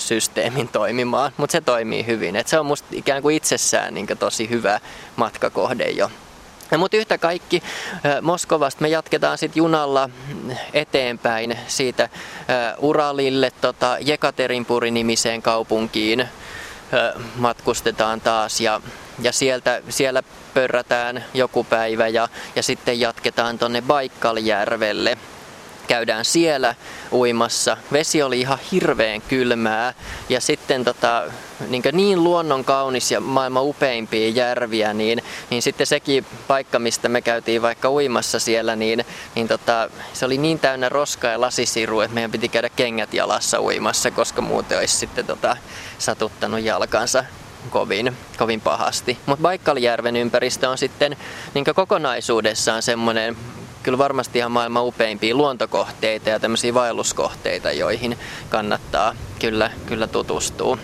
systeemin 0.00 0.68
toimimaan, 0.68 1.32
mutta 1.36 1.52
se 1.52 1.60
toimii 1.60 2.06
hyvin. 2.06 2.36
Et 2.36 2.48
se 2.48 2.58
on 2.58 2.66
musta 2.66 2.88
ikään 2.92 3.22
kuin 3.22 3.36
itsessään 3.36 3.94
niin 3.94 4.06
tosi 4.18 4.50
hyvä 4.50 4.80
matkakohde 5.16 5.90
jo. 5.90 6.10
Ja 6.70 6.78
mutta 6.78 6.96
yhtä 6.96 7.18
kaikki 7.18 7.62
Moskovasta 8.22 8.82
me 8.82 8.88
jatketaan 8.88 9.38
sitten 9.38 9.60
junalla 9.60 10.10
eteenpäin 10.72 11.58
siitä 11.66 12.08
Uralille 12.78 13.50
tota 13.60 13.96
Jekaterinpuri-nimiseen 14.00 15.42
kaupunkiin 15.42 16.28
matkustetaan 17.36 18.20
taas 18.20 18.60
ja, 18.60 18.80
ja 19.22 19.32
sieltä, 19.32 19.82
siellä 19.88 20.22
pörrätään 20.54 21.24
joku 21.34 21.64
päivä 21.64 22.08
ja, 22.08 22.28
ja 22.56 22.62
sitten 22.62 23.00
jatketaan 23.00 23.58
tonne 23.58 23.82
Baikkaljärvelle 23.82 25.18
käydään 25.90 26.24
siellä 26.24 26.74
uimassa. 27.12 27.76
Vesi 27.92 28.22
oli 28.22 28.40
ihan 28.40 28.58
hirveän 28.72 29.22
kylmää 29.22 29.94
ja 30.28 30.40
sitten 30.40 30.84
tota, 30.84 31.22
niin, 31.68 31.82
niin 31.92 32.24
luonnon 32.24 32.64
kaunis 32.64 33.10
ja 33.10 33.20
maailman 33.20 33.64
upeimpia 33.64 34.28
järviä, 34.28 34.94
niin, 34.94 35.22
niin 35.50 35.62
sitten 35.62 35.86
sekin 35.86 36.26
paikka, 36.48 36.78
mistä 36.78 37.08
me 37.08 37.22
käytiin 37.22 37.62
vaikka 37.62 37.90
uimassa 37.90 38.38
siellä, 38.38 38.76
niin, 38.76 39.04
niin 39.34 39.48
tota, 39.48 39.90
se 40.12 40.26
oli 40.26 40.38
niin 40.38 40.58
täynnä 40.58 40.88
roskaa 40.88 41.30
ja 41.30 41.40
lasisiru, 41.40 42.00
että 42.00 42.14
meidän 42.14 42.30
piti 42.30 42.48
käydä 42.48 42.68
kengät 42.68 43.14
jalassa 43.14 43.60
uimassa, 43.60 44.10
koska 44.10 44.42
muuten 44.42 44.78
olisi 44.78 44.96
sitten 44.96 45.26
tota, 45.26 45.56
satuttanut 45.98 46.60
jalkansa 46.60 47.24
kovin, 47.70 48.16
kovin 48.38 48.60
pahasti. 48.60 49.18
Mutta 49.26 49.42
Baikkalijärven 49.42 50.16
ympäristö 50.16 50.68
on 50.68 50.78
sitten 50.78 51.16
niin 51.54 51.64
kokonaisuudessaan 51.74 52.82
semmoinen 52.82 53.36
kyllä 53.82 53.98
varmasti 53.98 54.38
ihan 54.38 54.52
maailman 54.52 54.84
upeimpia 54.84 55.34
luontokohteita 55.34 56.28
ja 56.30 56.40
tämmöisiä 56.40 56.74
vaelluskohteita, 56.74 57.72
joihin 57.72 58.18
kannattaa 58.48 59.14
kyllä, 59.38 59.70
kyllä 59.86 60.06
tutustua. 60.06 60.78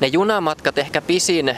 Ne 0.00 0.06
junamatkat 0.06 0.78
ehkä 0.78 1.00
pisin 1.00 1.56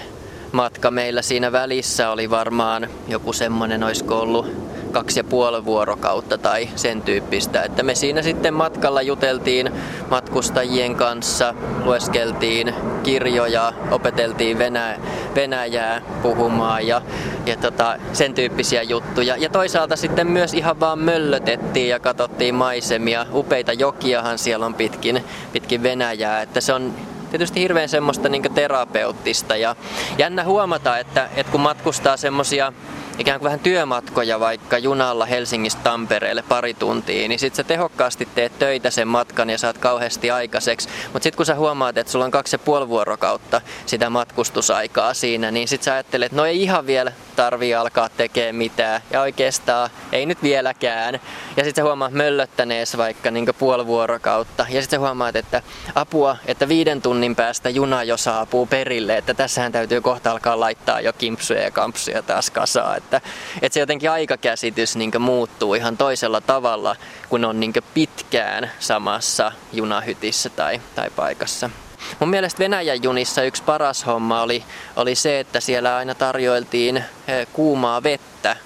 matka 0.52 0.90
meillä 0.90 1.22
siinä 1.22 1.52
välissä 1.52 2.10
oli 2.10 2.30
varmaan 2.30 2.88
joku 3.08 3.32
semmonen, 3.32 3.84
olisiko 3.84 4.20
ollut 4.20 4.69
kaksi 4.90 5.20
ja 5.20 5.24
puoli 5.24 5.64
vuorokautta 5.64 6.38
tai 6.38 6.68
sen 6.76 7.02
tyyppistä. 7.02 7.62
Että 7.62 7.82
me 7.82 7.94
siinä 7.94 8.22
sitten 8.22 8.54
matkalla 8.54 9.02
juteltiin 9.02 9.72
matkustajien 10.10 10.94
kanssa, 10.94 11.54
lueskeltiin 11.84 12.74
kirjoja, 13.02 13.72
opeteltiin 13.90 14.58
Venä- 14.58 14.98
Venäjää 15.34 16.02
puhumaan 16.22 16.86
ja, 16.86 17.02
ja 17.46 17.56
tota, 17.56 17.96
sen 18.12 18.34
tyyppisiä 18.34 18.82
juttuja. 18.82 19.36
Ja 19.36 19.48
toisaalta 19.48 19.96
sitten 19.96 20.26
myös 20.26 20.54
ihan 20.54 20.80
vaan 20.80 20.98
möllötettiin 20.98 21.88
ja 21.88 22.00
katsottiin 22.00 22.54
maisemia. 22.54 23.26
Upeita 23.32 23.72
jokiahan 23.72 24.38
siellä 24.38 24.66
on 24.66 24.74
pitkin, 24.74 25.24
pitkin 25.52 25.82
Venäjää, 25.82 26.42
että 26.42 26.60
se 26.60 26.72
on 26.72 26.94
tietysti 27.30 27.60
hirveän 27.60 27.88
semmoista 27.88 28.28
niin 28.28 28.54
terapeuttista 28.54 29.56
ja 29.56 29.76
jännä 30.18 30.44
huomata, 30.44 30.98
että, 30.98 31.28
että 31.36 31.52
kun 31.52 31.60
matkustaa 31.60 32.16
semmoisia 32.16 32.72
ikään 33.20 33.40
kuin 33.40 33.44
vähän 33.44 33.60
työmatkoja 33.60 34.40
vaikka 34.40 34.78
junalla 34.78 35.26
Helsingistä 35.26 35.80
Tampereelle 35.82 36.42
pari 36.42 36.74
tuntia, 36.74 37.28
niin 37.28 37.38
sit 37.38 37.54
sä 37.54 37.64
tehokkaasti 37.64 38.28
teet 38.34 38.58
töitä 38.58 38.90
sen 38.90 39.08
matkan 39.08 39.50
ja 39.50 39.58
saat 39.58 39.78
kauheasti 39.78 40.30
aikaiseksi. 40.30 40.88
Mutta 41.12 41.22
sitten 41.22 41.36
kun 41.36 41.46
sä 41.46 41.54
huomaat, 41.54 41.98
että 41.98 42.12
sulla 42.12 42.24
on 42.24 42.30
kaksi 42.30 42.54
ja 42.54 42.58
puoli 42.58 42.88
vuorokautta 42.88 43.60
sitä 43.86 44.10
matkustusaikaa 44.10 45.14
siinä, 45.14 45.50
niin 45.50 45.68
sit 45.68 45.82
sä 45.82 45.92
ajattelet, 45.92 46.26
että 46.26 46.36
no 46.36 46.44
ei 46.44 46.62
ihan 46.62 46.86
vielä 46.86 47.12
tarvii 47.36 47.74
alkaa 47.74 48.08
tekemään 48.08 48.54
mitään. 48.54 49.00
Ja 49.10 49.20
oikeastaan 49.20 49.90
ei 50.12 50.26
nyt 50.26 50.42
vieläkään. 50.42 51.14
Ja 51.56 51.64
sitten 51.64 51.82
sä 51.82 51.86
huomaat 51.86 52.12
möllöttäneessä 52.12 52.98
vaikka 52.98 53.30
niin 53.30 53.46
puoli 53.58 53.86
vuorokautta. 53.86 54.66
Ja 54.68 54.82
sitten 54.82 54.96
sä 54.96 55.00
huomaat, 55.00 55.36
että 55.36 55.62
apua, 55.94 56.36
että 56.46 56.68
viiden 56.68 57.02
tunnin 57.02 57.36
päästä 57.36 57.70
juna 57.70 58.02
jo 58.02 58.16
saapuu 58.16 58.66
perille. 58.66 59.16
Että 59.16 59.34
tässähän 59.34 59.72
täytyy 59.72 60.00
kohta 60.00 60.30
alkaa 60.30 60.60
laittaa 60.60 61.00
jo 61.00 61.12
kimpsuja 61.12 61.62
ja 61.62 61.70
kampsuja 61.70 62.22
taas 62.22 62.50
kasaa. 62.50 62.96
Että, 63.16 63.30
että 63.62 63.74
se 63.74 63.80
jotenkin 63.80 64.10
aikakäsitys 64.10 64.96
niin 64.96 65.10
muuttuu 65.18 65.74
ihan 65.74 65.96
toisella 65.96 66.40
tavalla, 66.40 66.96
kun 67.28 67.44
on 67.44 67.60
niin 67.60 67.72
pitkään 67.94 68.70
samassa 68.78 69.52
junahytissä 69.72 70.50
tai, 70.50 70.80
tai 70.94 71.10
paikassa. 71.16 71.70
Mun 72.18 72.30
mielestä 72.30 72.58
Venäjän 72.58 73.02
junissa 73.02 73.42
yksi 73.42 73.62
paras 73.62 74.06
homma 74.06 74.42
oli, 74.42 74.64
oli 74.96 75.14
se, 75.14 75.40
että 75.40 75.60
siellä 75.60 75.96
aina 75.96 76.14
tarjoiltiin 76.14 76.96
eh, 76.96 77.46
kuumaa 77.52 78.02
vettä 78.02 78.56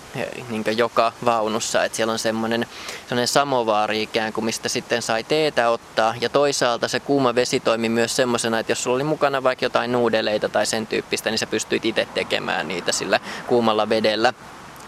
niin 0.49 0.64
joka 0.76 1.12
vaunussa. 1.25 1.85
Että 1.85 1.97
siellä 1.97 2.12
on 2.12 2.18
semmoinen, 2.18 2.66
semmoinen 3.09 3.28
samovaari 3.28 4.02
ikään 4.02 4.33
kuin, 4.33 4.44
mistä 4.44 4.68
sitten 4.68 5.02
sai 5.02 5.25
teetä 5.25 5.71
ottaa. 5.71 6.14
Ja 6.21 6.28
toisaalta 6.28 6.88
se 6.88 7.00
kuuma 7.00 7.35
vesi 7.35 7.61
toimi 7.61 7.88
myös 7.88 8.16
semmoisena, 8.16 8.59
että 8.59 8.73
jos 8.73 8.83
sulla 8.83 8.94
oli 8.94 9.04
mukana 9.04 9.42
vaikka 9.42 9.64
jotain 9.64 9.92
nuudeleita 9.92 10.49
tai 10.49 10.66
sen 10.66 10.87
tyyppistä, 10.87 11.30
niin 11.30 11.38
sä 11.38 11.47
pystyit 11.47 11.85
itse 11.85 12.09
tekemään 12.14 12.68
niitä 12.68 12.92
sillä 12.92 13.21
kuumalla 13.47 13.88
vedellä 13.88 14.33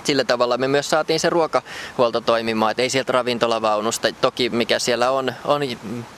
sillä 0.07 0.25
tavalla. 0.25 0.59
Me 0.59 0.69
myös 0.69 0.91
saatiin 0.91 1.21
se 1.21 1.31
ruokahuolto 1.31 2.21
toimimaan, 2.21 2.71
että 2.71 2.83
ei 2.83 2.91
sieltä 2.91 3.13
ravintolavaunusta, 3.13 4.13
toki 4.13 4.51
mikä 4.51 4.79
siellä 4.79 5.11
on, 5.11 5.33
on 5.45 5.63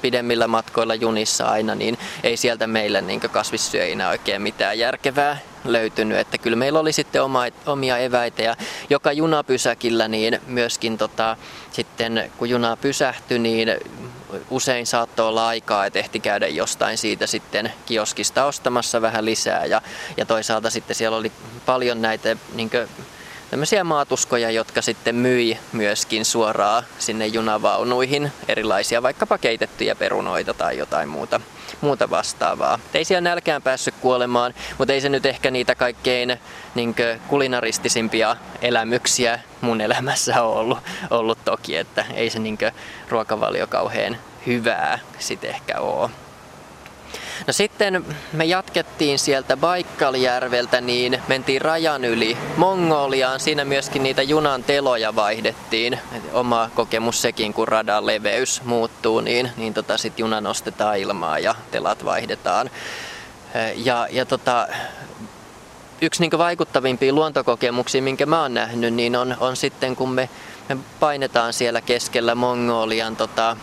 pidemmillä 0.03 0.49
matkoilla 0.49 0.95
junissa 0.95 1.47
aina, 1.47 1.75
niin 1.75 1.99
ei 2.23 2.37
sieltä 2.37 2.67
meille 2.67 3.01
niin 3.01 3.21
kasvissyöjinä 3.21 4.09
oikein 4.09 4.43
mitään 4.43 4.79
järkevää 4.79 5.39
löytynyt, 5.65 6.19
että 6.19 6.39
kyllä 6.39 6.57
meillä 6.57 6.81
oli 6.81 6.93
sitten 6.93 7.23
oma, 7.23 7.43
omia 7.67 7.99
eväitä 7.99 8.43
ja 8.43 8.57
joka 8.91 9.13
junapysäkillä 9.13 10.09
niin 10.09 10.41
myöskin 10.47 10.99
tota, 10.99 11.37
sitten 11.73 12.33
kun 12.39 12.51
juna 12.51 12.77
pysähtyi, 12.77 13.39
niin 13.39 13.69
usein 14.51 14.87
saattoi 14.87 15.29
olla 15.29 15.49
aikaa, 15.49 15.87
että 15.87 15.99
ehti 15.99 16.21
käydä 16.21 16.49
jostain 16.49 16.99
siitä 16.99 17.27
sitten 17.27 17.73
kioskista 17.87 18.45
ostamassa 18.45 19.03
vähän 19.03 19.25
lisää. 19.25 19.65
Ja, 19.65 19.83
ja 20.17 20.27
toisaalta 20.27 20.71
sitten 20.71 20.97
siellä 20.97 21.17
oli 21.17 21.33
paljon 21.67 22.03
näitä 22.03 22.37
niin 22.55 22.71
kuin, 22.71 22.89
tämmöisiä 23.51 23.85
maatuskoja, 23.85 24.51
jotka 24.51 24.83
sitten 24.83 25.15
myi 25.15 25.59
myöskin 25.73 26.25
suoraan 26.25 26.83
sinne 26.99 27.27
junavaunuihin 27.27 28.33
erilaisia 28.49 29.03
vaikkapa 29.03 29.39
keitettyjä 29.39 29.95
perunoita 29.95 30.55
tai 30.55 30.79
jotain 30.79 31.09
muuta, 31.09 31.41
muuta 31.81 32.11
vastaavaa. 32.11 32.79
Ei 32.95 33.05
siellä 33.05 33.31
nälkään 33.31 33.63
päässyt 33.63 33.95
kuolemaan, 34.01 34.55
mutta 34.79 34.93
ei 34.93 35.01
se 35.01 35.09
nyt 35.09 35.27
ehkä 35.27 35.51
niitä 35.51 35.75
kaikkein 35.75 36.37
niin 36.75 36.95
kulinaristisimpia 37.29 38.37
elämyksiä 38.63 39.41
mun 39.61 39.81
elämässä 39.81 40.43
ole 40.43 40.59
ollut, 40.59 40.79
ollut 41.11 41.45
toki, 41.45 41.77
että 41.77 42.05
ei 42.15 42.31
se 42.31 42.39
niin 42.39 42.59
ruokavalio 43.09 43.67
kauhean 43.67 44.19
hyvää 44.47 44.99
sitten 45.19 45.51
ehkä 45.51 45.81
ole. 45.81 46.11
No 47.49 47.53
sitten 47.53 48.05
me 48.33 48.45
jatkettiin 48.45 49.19
sieltä 49.19 49.57
Baikkaljärveltä, 49.57 50.81
niin 50.81 51.23
mentiin 51.29 51.61
rajan 51.61 52.05
yli 52.05 52.37
Mongoliaan. 52.57 53.41
Siinä 53.41 53.65
myöskin 53.65 54.03
niitä 54.03 54.23
junan 54.23 54.65
teloja 54.65 55.15
vaihdettiin. 55.17 55.99
Oma 56.33 56.71
kokemus 56.75 57.23
sekin, 57.23 57.55
kun 57.55 57.69
radan 57.69 58.07
leveys 58.07 58.63
muuttuu, 58.65 59.21
niin, 59.21 59.51
niin 59.57 59.75
tota 59.75 59.99
sit 59.99 60.19
juna 60.19 60.41
nostetaan 60.41 60.99
ilmaa 60.99 61.39
ja 61.39 61.55
telat 61.71 62.05
vaihdetaan. 62.05 62.71
Ja, 63.77 64.07
ja 64.11 64.27
tota, 64.27 64.69
yksi 66.03 66.21
niin 66.21 66.39
vaikuttavimpia 66.39 67.13
luontokokemuksia, 67.13 68.03
minkä 68.03 68.27
mä 68.27 68.43
oon 68.43 68.55
nähnyt, 68.55 68.95
niin 68.95 69.17
on, 69.17 69.37
on 69.41 69.57
sitten 69.57 69.97
kun 69.97 70.11
me, 70.11 70.29
me 70.69 70.77
painetaan 71.01 71.53
siellä 71.53 71.81
keskellä 71.81 72.35
Mongolian 72.35 73.17
tota, 73.17 73.57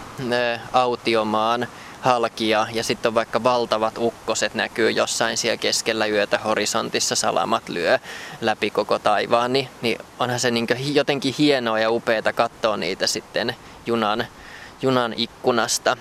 autiomaan 0.74 1.68
halkia 2.06 2.68
ja 2.72 2.84
sitten 2.84 3.10
on 3.10 3.16
vaikka 3.16 3.44
valtavat 3.44 3.98
ukkoset 3.98 4.54
näkyy 4.54 4.92
jossain 4.92 5.38
siellä 5.38 5.58
keskellä 5.58 6.06
yötä 6.06 6.38
horisontissa, 6.38 7.16
salamat 7.16 7.70
lyö 7.70 8.00
läpi 8.42 8.70
koko 8.70 9.00
taivaan, 9.00 9.54
niin, 9.54 9.70
niin 9.82 9.98
onhan 10.20 10.40
se 10.40 10.52
niin 10.52 10.68
jotenkin 10.94 11.36
hienoa 11.38 11.80
ja 11.80 11.92
upeaa 11.92 12.34
katsoa 12.36 12.78
niitä 12.78 13.08
sitten 13.08 13.56
junan, 13.86 14.28
junan 14.82 15.14
ikkunasta 15.18 15.98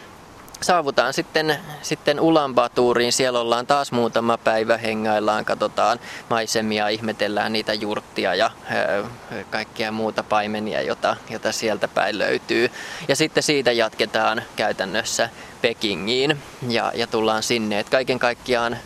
saavutaan 0.67 1.13
sitten, 1.13 1.57
sitten 1.83 2.21
Ulaanbatuuriin. 2.21 3.13
Siellä 3.13 3.41
ollaan 3.41 3.67
taas 3.67 3.93
muutama 3.93 4.39
päivä, 4.39 4.77
hengaillaan, 4.77 5.45
katsotaan 5.45 6.01
maisemia, 6.31 6.89
ihmetellään 6.89 7.53
niitä 7.53 7.75
jurttia 7.75 8.35
ja 8.35 8.51
ö, 8.75 9.05
kaikkia 9.51 9.93
muuta 9.93 10.23
paimenia, 10.23 10.83
jota, 10.83 11.17
jota 11.31 11.53
sieltä 11.53 11.89
päin 11.89 12.19
löytyy. 12.19 12.71
Ja 13.09 13.17
sitten 13.17 13.43
siitä 13.43 13.73
jatketaan 13.73 14.43
käytännössä 14.57 15.29
Pekingiin 15.63 16.39
ja, 16.69 16.93
ja 16.95 17.07
tullaan 17.07 17.43
sinne. 17.43 17.79
Et 17.79 17.89
kaiken 17.91 18.19
kaikkiaan 18.19 18.77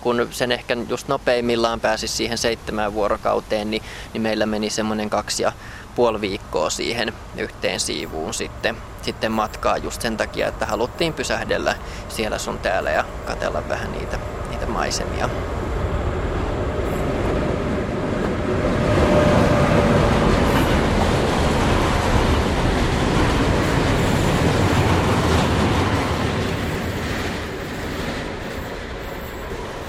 kun 0.00 0.28
sen 0.30 0.52
ehkä 0.52 0.76
just 0.88 1.08
nopeimmillaan 1.08 1.80
pääsi 1.80 2.08
siihen 2.08 2.38
seitsemään 2.38 2.94
vuorokauteen, 2.94 3.70
niin, 3.70 3.82
niin 4.12 4.22
meillä 4.22 4.46
meni 4.46 4.70
semmoinen 4.70 5.10
kaksi 5.10 5.42
ja 5.42 5.52
puoli 5.98 6.20
viikkoa 6.20 6.70
siihen 6.70 7.12
yhteen 7.36 7.80
siivuun 7.80 8.34
sitten, 8.34 8.76
sitten 9.02 9.32
matkaa 9.32 9.76
just 9.76 10.02
sen 10.02 10.16
takia, 10.16 10.48
että 10.48 10.66
haluttiin 10.66 11.12
pysähdellä 11.12 11.74
siellä 12.08 12.38
sun 12.38 12.58
täällä 12.58 12.90
ja 12.90 13.04
katella 13.26 13.62
vähän 13.68 13.92
niitä, 13.92 14.18
niitä 14.50 14.66
maisemia. 14.66 15.28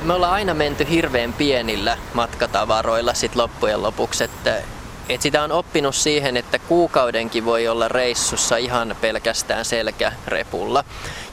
me 0.01 0.13
ollaan 0.13 0.33
aina 0.33 0.53
menty 0.53 0.89
hirveän 0.89 1.33
pienillä 1.33 1.97
matkatavaroilla 2.13 3.13
sit 3.13 3.35
loppujen 3.35 3.83
lopuksi, 3.83 4.23
että 4.23 4.61
et 5.09 5.21
sitä 5.21 5.43
on 5.43 5.51
oppinut 5.51 5.95
siihen, 5.95 6.37
että 6.37 6.59
kuukaudenkin 6.59 7.45
voi 7.45 7.67
olla 7.67 7.87
reissussa 7.87 8.57
ihan 8.57 8.95
pelkästään 9.01 9.65
selkärepulla. 9.65 10.83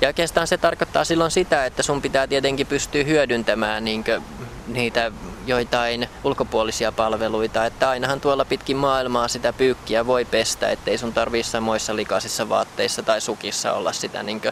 Ja 0.00 0.08
oikeastaan 0.08 0.46
se 0.46 0.58
tarkoittaa 0.58 1.04
silloin 1.04 1.30
sitä, 1.30 1.66
että 1.66 1.82
sun 1.82 2.02
pitää 2.02 2.26
tietenkin 2.26 2.66
pystyä 2.66 3.04
hyödyntämään 3.04 3.84
niinkö 3.84 4.20
niitä 4.66 5.12
joitain 5.46 6.08
ulkopuolisia 6.24 6.92
palveluita, 6.92 7.66
että 7.66 7.88
ainahan 7.88 8.20
tuolla 8.20 8.44
pitkin 8.44 8.76
maailmaa 8.76 9.28
sitä 9.28 9.52
pyykkiä 9.52 10.06
voi 10.06 10.24
pestä, 10.24 10.68
ettei 10.68 10.98
sun 10.98 11.12
tarvii 11.12 11.42
samoissa 11.42 11.96
likaisissa 11.96 12.48
vaatteissa 12.48 13.02
tai 13.02 13.20
sukissa 13.20 13.72
olla 13.72 13.92
sitä 13.92 14.22
niin 14.22 14.42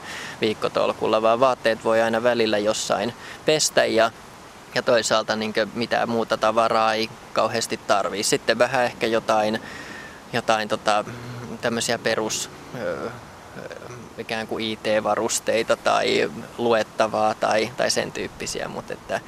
viikkotolkulla, 0.40 1.22
vaan 1.22 1.40
vaatteet 1.40 1.84
voi 1.84 2.02
aina 2.02 2.22
välillä 2.22 2.58
jossain 2.58 3.14
pestä 3.44 3.84
ja 3.84 4.10
ja 4.74 4.82
toisaalta 4.82 5.36
niin 5.36 5.54
mitään 5.74 6.08
muuta 6.08 6.36
tavaraa 6.36 6.94
ei 6.94 7.10
kauheasti 7.32 7.80
tarvii. 7.86 8.22
Sitten 8.22 8.58
vähän 8.58 8.84
ehkä 8.84 9.06
jotain, 9.06 9.60
jotain 10.32 10.68
tota, 10.68 11.04
tämmöisiä 11.60 11.98
perus 11.98 12.50
ikään 14.18 14.46
kuin 14.46 14.64
IT-varusteita 14.64 15.76
tai 15.76 16.30
luettavaa 16.58 17.34
tai, 17.34 17.70
tai 17.76 17.90
sen 17.90 18.12
tyyppisiä, 18.12 18.68
mutta 18.68 18.92
että, 18.92 19.20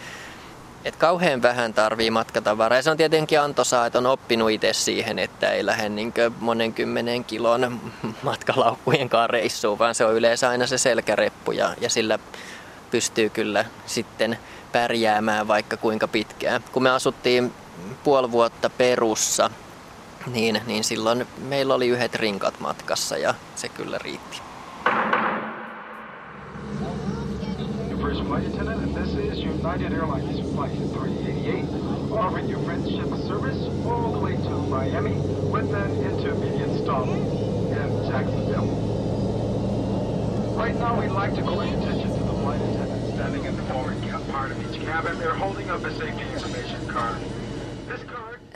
et 0.85 0.97
kauhean 0.97 1.43
vähän 1.43 1.75
tarvii 1.75 2.11
matkatavaraa. 2.11 2.79
Ja 2.79 2.83
se 2.83 2.91
on 2.91 2.97
tietenkin 2.97 3.41
antoisaa, 3.41 3.87
että 3.87 3.99
on 3.99 4.07
oppinut 4.07 4.51
itse 4.51 4.73
siihen, 4.73 5.19
että 5.19 5.51
ei 5.51 5.67
lähde 5.67 5.89
niin 5.89 6.13
monen 6.41 6.73
kymmenen 6.73 7.25
kilon 7.25 7.81
matkalaukkujen 8.23 9.11
reissuun, 9.27 9.79
vaan 9.79 9.95
se 9.95 10.05
on 10.05 10.15
yleensä 10.15 10.49
aina 10.49 10.67
se 10.67 10.79
selkäreppu 10.79 11.53
ja, 11.53 11.75
ja 11.81 11.91
sillä 11.91 12.19
pystyy 12.91 13.31
kyllä 13.31 13.65
sitten 13.87 14.39
pärjäämään 14.77 15.49
vaikka 15.49 15.77
kuinka 15.77 16.09
pitkään. 16.09 16.65
Kun 16.73 16.83
me 16.83 16.91
asuttiin 16.91 17.53
puoli 18.05 18.33
vuotta 18.33 18.71
Perussa, 18.71 19.51
niin, 20.27 20.61
niin 20.67 20.85
silloin 20.85 21.27
meillä 21.39 21.75
oli 21.75 21.89
yhdet 21.89 22.15
rinkat 22.15 22.61
matkassa 22.61 23.17
ja 23.19 23.35
se 23.55 23.69
kyllä 23.69 23.99
riitti. 23.99 24.41
United 29.67 29.93
Airlines 29.93 30.41
Flight 30.55 30.79
388, 30.95 32.13
offering 32.13 32.51
you 32.51 32.65
friendship 32.65 33.09
service 33.27 33.61
all 33.85 34.13
the 34.13 34.21
way 34.21 34.37
to 34.37 34.55
Miami, 34.71 35.17
with 35.53 35.71
then 35.73 35.91
into 36.07 36.29
immediate 36.31 36.79
stop 36.83 37.09
in 37.09 37.89
Jacksonville. 38.09 38.71
Right 40.57 40.79
now, 40.79 41.01
we'd 41.01 41.11
like 41.23 41.35
to 41.35 41.43
call 41.43 41.65
your 41.65 41.79
attention 41.81 42.11
to 42.19 42.23
the 42.25 42.37
flight 42.43 42.61
attendant 42.61 43.15
standing 43.15 43.45
in 43.45 43.57
the 43.57 43.63
forward 43.73 44.06
part 46.95 47.17
of. 47.17 47.47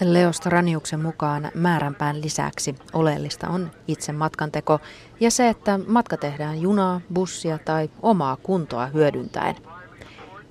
Leo 0.00 0.32
Straniuksen 0.32 1.00
mukaan 1.00 1.50
määränpään 1.54 2.22
lisäksi 2.22 2.74
oleellista 2.92 3.48
on 3.48 3.70
itse 3.88 4.12
matkanteko 4.12 4.78
ja 5.20 5.30
se, 5.30 5.48
että 5.48 5.78
matka 5.86 6.16
tehdään 6.16 6.60
junaa, 6.60 7.00
bussia 7.14 7.58
tai 7.58 7.90
omaa 8.02 8.36
kuntoa 8.36 8.86
hyödyntäen. 8.86 9.56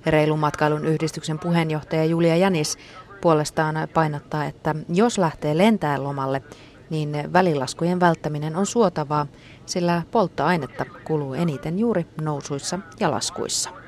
Reilumatkailun 0.06 0.84
yhdistyksen 0.84 1.38
puheenjohtaja 1.38 2.04
Julia 2.04 2.36
Janis 2.36 2.78
puolestaan 3.20 3.76
painottaa, 3.94 4.44
että 4.44 4.74
jos 4.88 5.18
lähtee 5.18 5.58
lentää 5.58 6.02
lomalle, 6.02 6.42
niin 6.90 7.32
välilaskujen 7.32 8.00
välttäminen 8.00 8.56
on 8.56 8.66
suotavaa, 8.66 9.26
sillä 9.66 10.02
polttoainetta 10.10 10.84
kuluu 11.04 11.34
eniten 11.34 11.78
juuri 11.78 12.06
nousuissa 12.20 12.78
ja 13.00 13.10
laskuissa. 13.10 13.79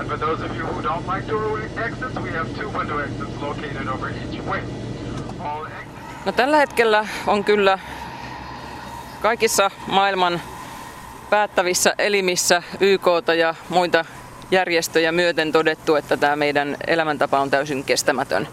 And 0.00 0.08
for 0.08 0.16
those 0.18 0.44
of 0.44 0.56
you 0.56 0.66
who 0.66 0.82
don't 0.82 1.06
like 1.06 1.28
doorway 1.28 1.68
exits, 1.76 2.14
we 2.22 2.30
have 2.30 2.48
two 2.56 2.68
window 2.78 2.98
exits 2.98 3.42
located 3.42 3.88
over 3.88 4.08
each 4.08 4.40
way. 4.46 4.62
No 6.24 6.32
tällä 6.32 6.56
hetkellä 6.56 7.06
on 7.26 7.44
kyllä 7.44 7.78
kaikissa 9.22 9.70
maailman 9.86 10.40
päättävissä 11.30 11.94
elimissä 11.98 12.62
YK 12.80 13.06
ja 13.38 13.54
muita 13.68 14.04
järjestöjä 14.50 15.12
myöten 15.12 15.52
todettu, 15.52 15.94
että 15.94 16.16
tämä 16.16 16.36
meidän 16.36 16.76
elämäntapa 16.86 17.40
on 17.40 17.50
täysin 17.50 17.84
kestämätön. 17.84 18.48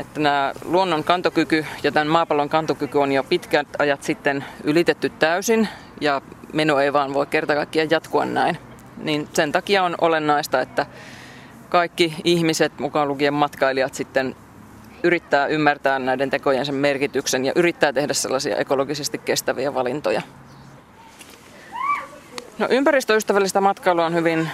Että 0.00 0.20
nämä 0.20 0.52
luonnon 0.64 1.04
kantokyky 1.04 1.66
ja 1.82 1.92
tämän 1.92 2.08
maapallon 2.08 2.48
kantokyky 2.48 2.98
on 2.98 3.12
jo 3.12 3.24
pitkät 3.24 3.66
ajat 3.78 4.02
sitten 4.02 4.44
ylitetty 4.64 5.08
täysin 5.08 5.68
ja 6.00 6.22
meno 6.52 6.78
ei 6.78 6.92
vaan 6.92 7.14
voi 7.14 7.26
kerta 7.26 7.54
kaikkiaan 7.54 7.90
jatkua 7.90 8.24
näin. 8.24 8.58
Niin 8.96 9.28
sen 9.32 9.52
takia 9.52 9.82
on 9.82 9.94
olennaista, 10.00 10.60
että 10.60 10.86
kaikki 11.68 12.14
ihmiset, 12.24 12.78
mukaan 12.78 13.08
lukien 13.08 13.34
matkailijat, 13.34 13.94
sitten 13.94 14.36
yrittää 15.02 15.46
ymmärtää 15.46 15.98
näiden 15.98 16.30
tekojensa 16.30 16.72
merkityksen 16.72 17.44
ja 17.44 17.52
yrittää 17.56 17.92
tehdä 17.92 18.14
sellaisia 18.14 18.56
ekologisesti 18.56 19.18
kestäviä 19.18 19.74
valintoja. 19.74 20.22
No 22.58 22.66
ympäristöystävällistä 22.70 23.60
matkailua 23.60 24.06
on 24.06 24.14
hyvin, 24.14 24.48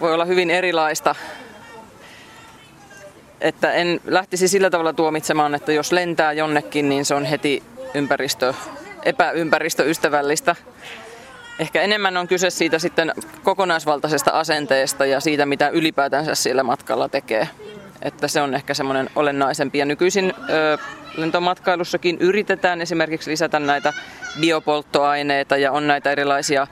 voi 0.00 0.14
olla 0.14 0.24
hyvin 0.24 0.50
erilaista. 0.50 1.14
Että 3.40 3.72
en 3.72 4.00
lähtisi 4.06 4.48
sillä 4.48 4.70
tavalla 4.70 4.92
tuomitsemaan, 4.92 5.54
että 5.54 5.72
jos 5.72 5.92
lentää 5.92 6.32
jonnekin, 6.32 6.88
niin 6.88 7.04
se 7.04 7.14
on 7.14 7.24
heti 7.24 7.62
ympäristö, 7.94 8.54
epäympäristöystävällistä. 9.04 10.56
Ehkä 11.58 11.82
enemmän 11.82 12.16
on 12.16 12.28
kyse 12.28 12.50
siitä 12.50 12.78
sitten 12.78 13.12
kokonaisvaltaisesta 13.42 14.30
asenteesta 14.30 15.06
ja 15.06 15.20
siitä, 15.20 15.46
mitä 15.46 15.68
ylipäätänsä 15.68 16.34
sillä 16.34 16.62
matkalla 16.62 17.08
tekee. 17.08 17.48
Että 18.02 18.28
se 18.28 18.40
on 18.40 18.54
ehkä 18.54 18.74
semmoinen 18.74 19.10
olennaisempi. 19.16 19.78
Ja 19.78 19.84
nykyisin 19.84 20.34
ö, 20.50 20.78
lentomatkailussakin 21.16 22.16
yritetään 22.20 22.80
esimerkiksi 22.80 23.30
lisätä 23.30 23.58
näitä 23.58 23.92
biopolttoaineita 24.40 25.56
ja 25.56 25.72
on 25.72 25.86
näitä 25.86 26.10
erilaisia 26.10 26.66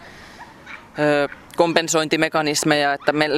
ö, 0.99 1.29
kompensointimekanismeja, 1.57 2.93
että 2.93 3.13
me 3.13 3.29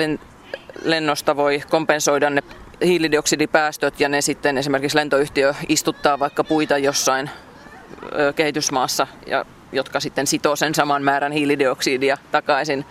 lennosta 0.83 1.37
voi 1.37 1.63
kompensoida 1.71 2.31
ne 2.31 2.43
hiilidioksidipäästöt 2.85 4.01
ja 4.01 4.09
ne 4.09 4.21
sitten 4.21 4.59
esimerkiksi 4.59 4.97
lentoyhtiö 4.97 5.55
istuttaa 5.69 6.19
vaikka 6.19 6.45
puita 6.45 6.79
jossain 6.79 7.31
kehitysmaassa, 8.37 9.07
ja, 9.27 9.45
jotka 9.73 10.01
sitten 10.01 10.27
sitoo 10.27 10.57
sen 10.57 10.75
saman 10.75 11.03
määrän 11.03 11.33
hiilidioksidia 11.33 12.19
takaisin. 12.33 12.85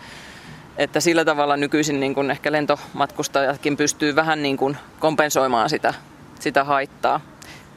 Että 0.78 1.00
sillä 1.00 1.26
tavalla 1.26 1.58
nykyisin 1.58 2.00
niin 2.00 2.15
kun 2.15 2.32
ehkä 2.32 2.52
lentomatkustajatkin 2.52 3.78
pystyy 3.78 4.15
vähän 4.15 4.43
niin 4.43 4.58
kun 4.58 4.78
kompensoimaan 5.00 5.69
sitä, 5.69 5.93
sitä 6.39 6.63
haittaa. 6.63 7.21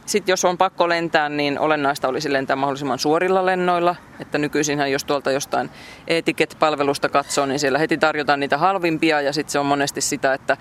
Sitten 0.07 0.33
jos 0.33 0.45
on 0.45 0.59
pakko 0.59 0.89
lentää, 0.89 1.29
niin 1.29 1.59
olennaista 1.59 2.09
olisi 2.09 2.33
lentää 2.33 2.57
mahdollisimman 2.57 2.99
suorilla 2.99 3.47
lennoilla. 3.47 3.97
Että 4.21 4.39
nykyisinhän 4.39 4.93
jos 4.93 5.05
tuolta 5.05 5.31
jostain 5.31 5.71
etiket-palvelusta 6.09 7.09
katsoo, 7.09 7.47
niin 7.47 7.59
siellä 7.59 7.79
heti 7.79 7.99
tarjotaan 7.99 8.41
niitä 8.41 8.59
halvimpia 8.59 9.21
ja 9.21 9.33
sitten 9.33 9.53
se 9.53 9.59
on 9.59 9.67
monesti 9.67 10.01
sitä, 10.01 10.35
että 10.35 10.57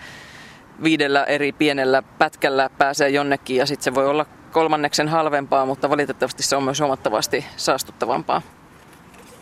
viidellä 0.84 1.24
eri 1.24 1.52
pienellä 1.52 2.04
pätkällä 2.18 2.70
pääsee 2.78 3.10
jonnekin 3.10 3.58
ja 3.58 3.65
sitten 3.65 3.84
se 3.84 3.96
voi 3.96 4.08
olla 4.08 4.26
kolmanneksen 4.52 5.08
halvempaa, 5.08 5.65
mutta 5.65 5.89
valitettavasti 5.89 6.44
se 6.44 6.56
on 6.56 6.63
myös 6.63 6.80
huomattavasti 6.80 7.46
saastuttavampaa. 7.58 8.42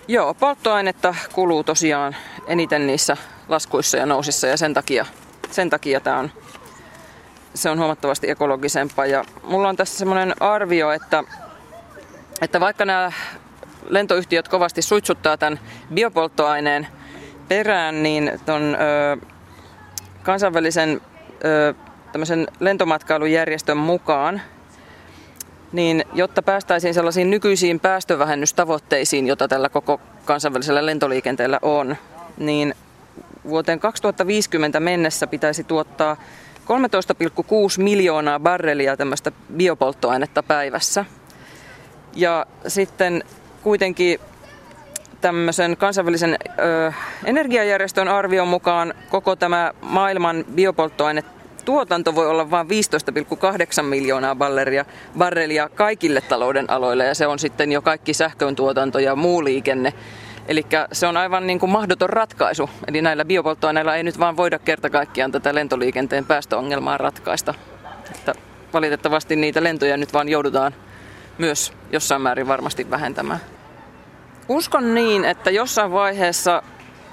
Joo, 0.07 0.33
polttoainetta 0.33 1.15
kuluu 1.33 1.63
tosiaan 1.63 2.15
eniten 2.47 2.87
niissä 2.87 3.17
laskuissa 3.47 3.97
ja 3.97 4.05
nousissa 4.05 4.47
ja 4.47 4.57
sen 4.57 4.73
takia, 4.73 5.05
sen 5.51 5.69
takia 5.69 5.99
tämä 5.99 6.19
on 6.19 6.31
se 7.57 7.69
on 7.69 7.79
huomattavasti 7.79 8.29
ekologisempaa. 8.29 9.05
Ja 9.05 9.23
mulla 9.43 9.69
on 9.69 9.75
tässä 9.75 9.97
semmoinen 9.97 10.33
arvio, 10.39 10.91
että, 10.91 11.23
että 12.41 12.59
vaikka 12.59 12.85
nämä 12.85 13.11
lentoyhtiöt 13.89 14.47
kovasti 14.47 14.81
suitsuttaa 14.81 15.37
tämän 15.37 15.59
biopolttoaineen 15.93 16.87
perään, 17.47 18.03
niin 18.03 18.31
ton 18.45 18.77
ö, 18.79 19.25
kansainvälisen 20.23 21.01
tämmöisen 22.11 22.47
lentomatkailujärjestön 22.59 23.77
mukaan, 23.77 24.41
niin 25.71 26.05
jotta 26.13 26.41
päästäisiin 26.41 26.93
sellaisiin 26.93 27.29
nykyisiin 27.29 27.79
päästövähennystavoitteisiin, 27.79 29.27
jota 29.27 29.47
tällä 29.47 29.69
koko 29.69 30.01
kansainvälisellä 30.25 30.85
lentoliikenteellä 30.85 31.59
on, 31.61 31.95
niin 32.37 32.75
vuoteen 33.47 33.79
2050 33.79 34.79
mennessä 34.79 35.27
pitäisi 35.27 35.63
tuottaa 35.63 36.17
13,6 36.65 37.83
miljoonaa 37.83 38.39
barrelia 38.39 38.97
tämmöistä 38.97 39.31
biopolttoainetta 39.57 40.43
päivässä. 40.43 41.05
Ja 42.15 42.45
sitten 42.67 43.23
kuitenkin 43.63 44.19
tämmöisen 45.21 45.77
kansainvälisen 45.77 46.37
ö, 46.59 46.91
energiajärjestön 47.25 48.07
arvion 48.07 48.47
mukaan 48.47 48.93
koko 49.09 49.35
tämä 49.35 49.71
maailman 49.81 50.45
biopolttoaine 50.55 51.23
tuotanto 51.67 52.15
voi 52.15 52.27
olla 52.27 52.51
vain 52.51 52.67
15,8 52.67 53.83
miljoonaa 53.83 54.35
barrelia, 54.35 54.85
barrelia 55.17 55.69
kaikille 55.69 56.21
talouden 56.21 56.69
aloille 56.69 57.05
ja 57.05 57.15
se 57.15 57.27
on 57.27 57.39
sitten 57.39 57.71
jo 57.71 57.81
kaikki 57.81 58.13
sähkön 58.13 58.55
tuotanto 58.55 58.99
ja 58.99 59.15
muu 59.15 59.43
liikenne. 59.43 59.93
Eli 60.47 60.65
se 60.91 61.07
on 61.07 61.17
aivan 61.17 61.47
niin 61.47 61.59
kuin 61.59 61.69
mahdoton 61.69 62.09
ratkaisu. 62.09 62.69
Eli 62.87 63.01
näillä 63.01 63.25
biopolttoaineilla 63.25 63.95
ei 63.95 64.03
nyt 64.03 64.19
vaan 64.19 64.37
voida 64.37 64.59
kerta 64.59 64.89
kaikkiaan 64.89 65.31
tätä 65.31 65.55
lentoliikenteen 65.55 66.25
päästöongelmaa 66.25 66.97
ratkaista. 66.97 67.53
Että 68.15 68.33
valitettavasti 68.73 69.35
niitä 69.35 69.63
lentoja 69.63 69.97
nyt 69.97 70.13
vaan 70.13 70.29
joudutaan 70.29 70.75
myös 71.37 71.73
jossain 71.91 72.21
määrin 72.21 72.47
varmasti 72.47 72.89
vähentämään. 72.89 73.39
Uskon 74.49 74.93
niin, 74.93 75.25
että 75.25 75.51
jossain 75.51 75.91
vaiheessa 75.91 76.63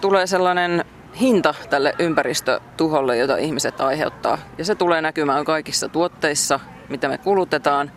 tulee 0.00 0.26
sellainen 0.26 0.84
hinta 1.20 1.54
tälle 1.70 1.94
ympäristötuholle, 1.98 3.16
jota 3.16 3.36
ihmiset 3.36 3.80
aiheuttaa. 3.80 4.38
Ja 4.58 4.64
se 4.64 4.74
tulee 4.74 5.00
näkymään 5.00 5.44
kaikissa 5.44 5.88
tuotteissa, 5.88 6.60
mitä 6.88 7.08
me 7.08 7.18
kulutetaan. 7.18 7.90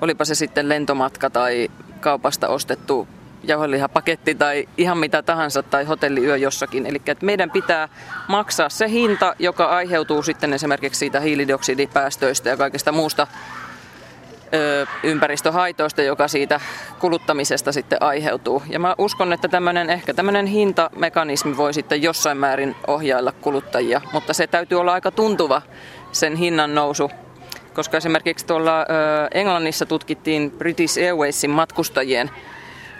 Olipa 0.00 0.24
se 0.24 0.34
sitten 0.34 0.68
lentomatka 0.68 1.30
tai 1.30 1.70
kaupasta 2.00 2.48
ostettu 2.48 3.08
jauhelihapaketti 3.44 4.34
tai 4.34 4.68
ihan 4.76 4.98
mitä 4.98 5.22
tahansa 5.22 5.62
tai 5.62 5.84
hotelliyö 5.84 6.36
jossakin. 6.36 6.86
Eli 6.86 7.02
että 7.06 7.26
meidän 7.26 7.50
pitää 7.50 7.88
maksaa 8.28 8.68
se 8.68 8.88
hinta, 8.88 9.34
joka 9.38 9.64
aiheutuu 9.64 10.22
sitten 10.22 10.52
esimerkiksi 10.52 10.98
siitä 10.98 11.20
hiilidioksidipäästöistä 11.20 12.48
ja 12.48 12.56
kaikesta 12.56 12.92
muusta 12.92 13.26
ympäristöhaitoista, 15.02 16.02
joka 16.02 16.28
siitä 16.28 16.60
kuluttamisesta 16.98 17.72
sitten 17.72 18.02
aiheutuu. 18.02 18.62
Ja 18.68 18.78
mä 18.78 18.94
uskon, 18.98 19.32
että 19.32 19.48
tämmöinen, 19.48 19.90
ehkä 19.90 20.14
tämmöinen 20.14 20.46
hintamekanismi 20.46 21.56
voi 21.56 21.74
sitten 21.74 22.02
jossain 22.02 22.36
määrin 22.36 22.76
ohjailla 22.86 23.32
kuluttajia, 23.32 24.00
mutta 24.12 24.32
se 24.32 24.46
täytyy 24.46 24.80
olla 24.80 24.92
aika 24.92 25.10
tuntuva 25.10 25.62
sen 26.12 26.36
hinnan 26.36 26.74
nousu 26.74 27.10
koska 27.74 27.96
esimerkiksi 27.96 28.46
tuolla 28.46 28.86
Englannissa 29.34 29.86
tutkittiin 29.86 30.50
British 30.50 30.98
Airwaysin 30.98 31.50
matkustajien 31.50 32.30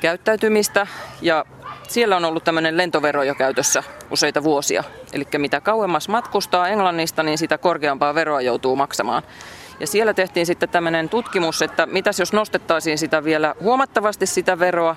käyttäytymistä 0.00 0.86
ja 1.22 1.44
siellä 1.88 2.16
on 2.16 2.24
ollut 2.24 2.44
tämmöinen 2.44 2.76
lentovero 2.76 3.22
jo 3.22 3.34
käytössä 3.34 3.82
useita 4.10 4.42
vuosia. 4.42 4.84
Eli 5.12 5.26
mitä 5.38 5.60
kauemmas 5.60 6.08
matkustaa 6.08 6.68
Englannista, 6.68 7.22
niin 7.22 7.38
sitä 7.38 7.58
korkeampaa 7.58 8.14
veroa 8.14 8.40
joutuu 8.40 8.76
maksamaan. 8.76 9.22
Ja 9.82 9.86
siellä 9.86 10.14
tehtiin 10.14 10.46
sitten 10.46 10.68
tämmöinen 10.68 11.08
tutkimus, 11.08 11.62
että 11.62 11.86
mitäs 11.86 12.18
jos 12.18 12.32
nostettaisiin 12.32 12.98
sitä 12.98 13.24
vielä 13.24 13.54
huomattavasti 13.60 14.26
sitä 14.26 14.58
veroa, 14.58 14.96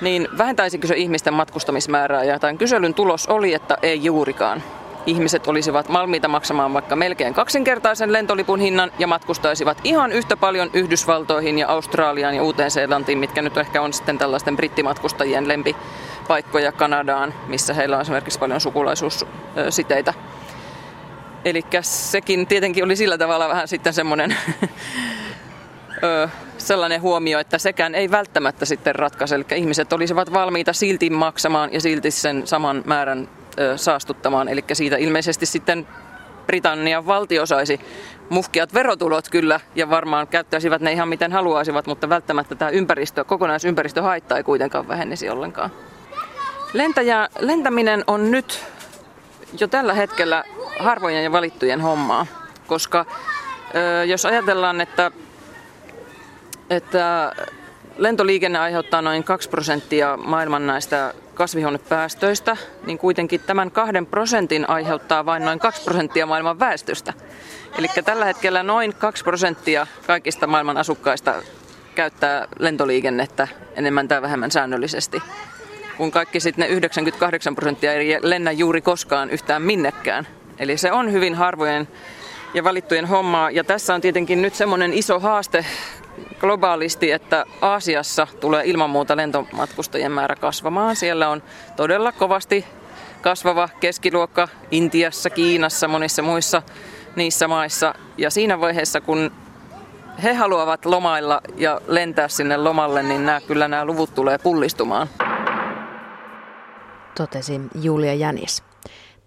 niin 0.00 0.28
vähentäisikö 0.38 0.86
se 0.86 0.96
ihmisten 0.96 1.34
matkustamismäärää? 1.34 2.24
Ja 2.24 2.38
tämän 2.38 2.58
kyselyn 2.58 2.94
tulos 2.94 3.26
oli, 3.26 3.54
että 3.54 3.78
ei 3.82 4.04
juurikaan 4.04 4.62
ihmiset 5.06 5.46
olisivat 5.46 5.92
valmiita 5.92 6.28
maksamaan 6.28 6.74
vaikka 6.74 6.96
melkein 6.96 7.34
kaksinkertaisen 7.34 8.12
lentolipun 8.12 8.60
hinnan 8.60 8.92
ja 8.98 9.06
matkustaisivat 9.06 9.80
ihan 9.84 10.12
yhtä 10.12 10.36
paljon 10.36 10.70
Yhdysvaltoihin 10.72 11.58
ja 11.58 11.68
Australiaan 11.68 12.34
ja 12.34 12.42
Uuteen-Seelantiin, 12.42 13.18
mitkä 13.18 13.42
nyt 13.42 13.56
ehkä 13.56 13.82
on 13.82 13.92
sitten 13.92 14.18
tällaisten 14.18 14.56
brittimatkustajien 14.56 15.48
lempipaikkoja 15.48 16.72
Kanadaan, 16.72 17.34
missä 17.46 17.74
heillä 17.74 17.96
on 17.96 18.02
esimerkiksi 18.02 18.38
paljon 18.38 18.60
sukulaisuussiteitä. 18.60 20.14
Eli 21.44 21.62
sekin 21.82 22.46
tietenkin 22.46 22.84
oli 22.84 22.96
sillä 22.96 23.18
tavalla 23.18 23.48
vähän 23.48 23.68
sitten 23.68 23.92
semmoinen 23.92 24.36
sellainen 26.58 27.02
huomio, 27.02 27.38
että 27.38 27.58
sekään 27.58 27.94
ei 27.94 28.10
välttämättä 28.10 28.64
sitten 28.64 28.94
ratkaise. 28.94 29.34
Eli 29.34 29.44
ihmiset 29.54 29.92
olisivat 29.92 30.32
valmiita 30.32 30.72
silti 30.72 31.10
maksamaan 31.10 31.72
ja 31.72 31.80
silti 31.80 32.10
sen 32.10 32.46
saman 32.46 32.82
määrän 32.86 33.28
saastuttamaan. 33.76 34.48
Eli 34.48 34.64
siitä 34.72 34.96
ilmeisesti 34.96 35.46
sitten 35.46 35.86
Britannian 36.46 37.06
valtio 37.06 37.46
saisi 37.46 37.80
muhkiat 38.28 38.74
verotulot 38.74 39.28
kyllä 39.28 39.60
ja 39.74 39.90
varmaan 39.90 40.28
käyttäisivät 40.28 40.82
ne 40.82 40.92
ihan 40.92 41.08
miten 41.08 41.32
haluaisivat, 41.32 41.86
mutta 41.86 42.08
välttämättä 42.08 42.54
tämä 42.54 42.70
ympäristö, 42.70 43.24
kokonaisympäristöhaitta 43.24 44.36
ei 44.36 44.42
kuitenkaan 44.42 44.88
vähennisi 44.88 45.30
ollenkaan. 45.30 45.70
Lentäjä, 46.72 47.28
lentäminen 47.38 48.04
on 48.06 48.30
nyt 48.30 48.64
jo 49.60 49.68
tällä 49.68 49.94
hetkellä 49.94 50.44
harvojen 50.78 51.24
ja 51.24 51.32
valittujen 51.32 51.80
hommaa, 51.80 52.26
koska 52.66 53.06
jos 54.06 54.26
ajatellaan, 54.26 54.80
että, 54.80 55.10
että 56.70 57.32
lentoliikenne 57.96 58.58
aiheuttaa 58.58 59.02
noin 59.02 59.24
2 59.24 59.48
prosenttia 59.48 60.16
maailman 60.16 60.66
näistä 60.66 61.14
kasvihuonepäästöistä, 61.34 62.56
niin 62.86 62.98
kuitenkin 62.98 63.40
tämän 63.40 63.70
kahden 63.70 64.06
prosentin 64.06 64.70
aiheuttaa 64.70 65.26
vain 65.26 65.44
noin 65.44 65.58
2 65.58 65.84
prosenttia 65.84 66.26
maailman 66.26 66.58
väestöstä. 66.58 67.12
Eli 67.78 67.88
tällä 68.04 68.24
hetkellä 68.24 68.62
noin 68.62 68.94
2 68.94 69.24
prosenttia 69.24 69.86
kaikista 70.06 70.46
maailman 70.46 70.76
asukkaista 70.76 71.34
käyttää 71.94 72.48
lentoliikennettä 72.58 73.48
enemmän 73.76 74.08
tai 74.08 74.22
vähemmän 74.22 74.50
säännöllisesti. 74.50 75.22
Kun 75.96 76.10
kaikki 76.10 76.40
sitten 76.40 76.62
ne 76.62 76.68
98 76.68 77.54
prosenttia 77.54 77.92
ei 77.92 78.18
lennä 78.22 78.52
juuri 78.52 78.80
koskaan 78.80 79.30
yhtään 79.30 79.62
minnekään. 79.62 80.26
Eli 80.58 80.76
se 80.76 80.92
on 80.92 81.12
hyvin 81.12 81.34
harvojen 81.34 81.88
ja 82.54 82.64
valittujen 82.64 83.06
hommaa. 83.06 83.50
Ja 83.50 83.64
tässä 83.64 83.94
on 83.94 84.00
tietenkin 84.00 84.42
nyt 84.42 84.54
semmoinen 84.54 84.92
iso 84.92 85.20
haaste 85.20 85.64
globaalisti, 86.40 87.10
että 87.12 87.44
Aasiassa 87.60 88.26
tulee 88.40 88.62
ilman 88.66 88.90
muuta 88.90 89.16
lentomatkustajien 89.16 90.12
määrä 90.12 90.36
kasvamaan. 90.36 90.96
Siellä 90.96 91.28
on 91.28 91.42
todella 91.76 92.12
kovasti 92.12 92.64
kasvava 93.20 93.68
keskiluokka 93.80 94.48
Intiassa, 94.70 95.30
Kiinassa, 95.30 95.88
monissa 95.88 96.22
muissa 96.22 96.62
niissä 97.16 97.48
maissa. 97.48 97.94
Ja 98.18 98.30
siinä 98.30 98.60
vaiheessa, 98.60 99.00
kun 99.00 99.30
he 100.22 100.34
haluavat 100.34 100.84
lomailla 100.84 101.40
ja 101.56 101.80
lentää 101.86 102.28
sinne 102.28 102.56
lomalle, 102.56 103.02
niin 103.02 103.26
nämä, 103.26 103.40
kyllä 103.40 103.68
nämä 103.68 103.84
luvut 103.84 104.14
tulee 104.14 104.38
pullistumaan. 104.38 105.08
Totesi 107.16 107.60
Julia 107.82 108.14
Jänis. 108.14 108.67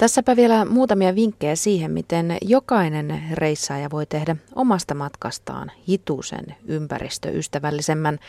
Tässäpä 0.01 0.35
vielä 0.35 0.65
muutamia 0.65 1.15
vinkkejä 1.15 1.55
siihen, 1.55 1.91
miten 1.91 2.37
jokainen 2.41 3.23
reissaaja 3.33 3.91
voi 3.91 4.05
tehdä 4.05 4.35
omasta 4.55 4.95
matkastaan 4.95 5.71
hitusen 5.87 6.55
ympäristöystävällisemmän. 6.65 8.19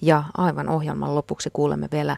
Ja 0.00 0.24
aivan 0.36 0.68
ohjelman 0.68 1.14
lopuksi 1.14 1.50
kuulemme 1.52 1.88
vielä 1.92 2.16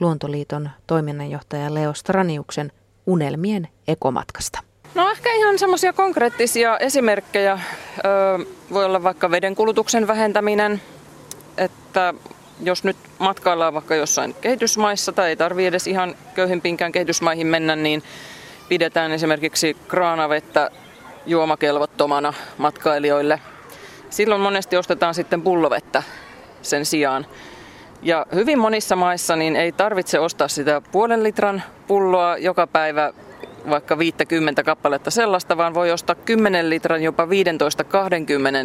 Luontoliiton 0.00 0.70
toiminnanjohtaja 0.86 1.74
Leo 1.74 1.94
Straniuksen 1.94 2.72
unelmien 3.06 3.68
ekomatkasta. 3.88 4.58
No 4.94 5.10
ehkä 5.10 5.32
ihan 5.32 5.58
semmoisia 5.58 5.92
konkreettisia 5.92 6.78
esimerkkejä. 6.78 7.60
Öö, 8.04 8.38
voi 8.72 8.84
olla 8.84 9.02
vaikka 9.02 9.30
vedenkulutuksen 9.30 10.06
vähentäminen, 10.06 10.82
että 11.58 12.14
jos 12.62 12.84
nyt 12.84 12.96
matkaillaan 13.18 13.74
vaikka 13.74 13.94
jossain 13.94 14.34
kehitysmaissa 14.40 15.12
tai 15.12 15.28
ei 15.28 15.36
tarvitse 15.36 15.68
edes 15.68 15.86
ihan 15.86 16.14
köyhimpiinkään 16.34 16.92
kehitysmaihin 16.92 17.46
mennä, 17.46 17.76
niin 17.76 18.02
pidetään 18.68 19.12
esimerkiksi 19.12 19.76
kraanavettä 19.88 20.70
juomakelvottomana 21.26 22.32
matkailijoille. 22.58 23.40
Silloin 24.10 24.40
monesti 24.40 24.76
ostetaan 24.76 25.14
sitten 25.14 25.42
pullovettä 25.42 26.02
sen 26.62 26.86
sijaan. 26.86 27.26
Ja 28.02 28.26
hyvin 28.34 28.58
monissa 28.58 28.96
maissa 28.96 29.36
niin 29.36 29.56
ei 29.56 29.72
tarvitse 29.72 30.18
ostaa 30.18 30.48
sitä 30.48 30.82
puolen 30.92 31.22
litran 31.22 31.62
pulloa 31.86 32.36
joka 32.38 32.66
päivä, 32.66 33.12
vaikka 33.70 33.98
50 33.98 34.62
kappaletta 34.62 35.10
sellaista, 35.10 35.56
vaan 35.56 35.74
voi 35.74 35.92
ostaa 35.92 36.16
10 36.16 36.70
litran, 36.70 37.02
jopa 37.02 37.24
15-20 37.24 37.28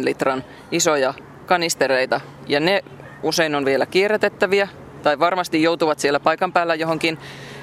litran 0.04 0.44
isoja 0.70 1.14
kanistereita. 1.46 2.20
Ja 2.46 2.60
ne 2.60 2.84
usein 3.22 3.54
on 3.54 3.64
vielä 3.64 3.86
kierrätettäviä, 3.86 4.68
tai 5.02 5.18
varmasti 5.18 5.62
joutuvat 5.62 5.98
siellä 5.98 6.20
paikan 6.20 6.52
päällä 6.52 6.74
johonkin 6.74 7.18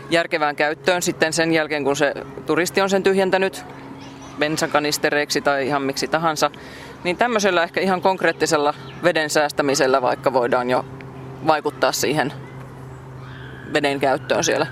järkevään 0.09 0.55
käyttöön 0.55 1.01
sitten 1.01 1.33
sen 1.33 1.53
jälkeen, 1.53 1.83
kun 1.83 1.95
se 1.95 2.13
turisti 2.45 2.81
on 2.81 2.89
sen 2.89 3.03
tyhjentänyt 3.03 3.65
bensakanistereiksi 4.39 5.41
tai 5.41 5.67
ihan 5.67 5.81
miksi 5.81 6.07
tahansa. 6.07 6.51
Niin 7.03 7.17
tämmöisellä 7.17 7.63
ehkä 7.63 7.81
ihan 7.81 8.01
konkreettisella 8.01 8.73
veden 9.03 9.29
säästämisellä 9.29 10.01
vaikka 10.01 10.33
voidaan 10.33 10.69
jo 10.69 10.85
vaikuttaa 11.47 11.91
siihen 11.91 12.33
veden 13.73 13.99
käyttöön 13.99 14.43
siellä 14.43 14.67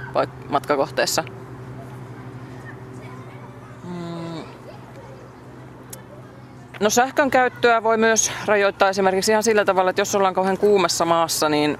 matkakohteessa. 0.49 1.23
Mm. 3.83 4.43
No 6.79 6.89
sähkön 6.89 7.31
käyttöä 7.31 7.83
voi 7.83 7.97
myös 7.97 8.31
rajoittaa 8.45 8.89
esimerkiksi 8.89 9.31
ihan 9.31 9.43
sillä 9.43 9.65
tavalla, 9.65 9.89
että 9.89 10.01
jos 10.01 10.15
ollaan 10.15 10.33
kauhean 10.33 10.57
kuumassa 10.57 11.05
maassa, 11.05 11.49
niin 11.49 11.77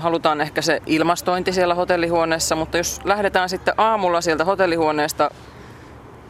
halutaan 0.00 0.40
ehkä 0.40 0.62
se 0.62 0.82
ilmastointi 0.86 1.52
siellä 1.52 1.74
hotellihuoneessa, 1.74 2.56
mutta 2.56 2.76
jos 2.76 3.00
lähdetään 3.04 3.48
sitten 3.48 3.74
aamulla 3.76 4.20
sieltä 4.20 4.44
hotellihuoneesta 4.44 5.30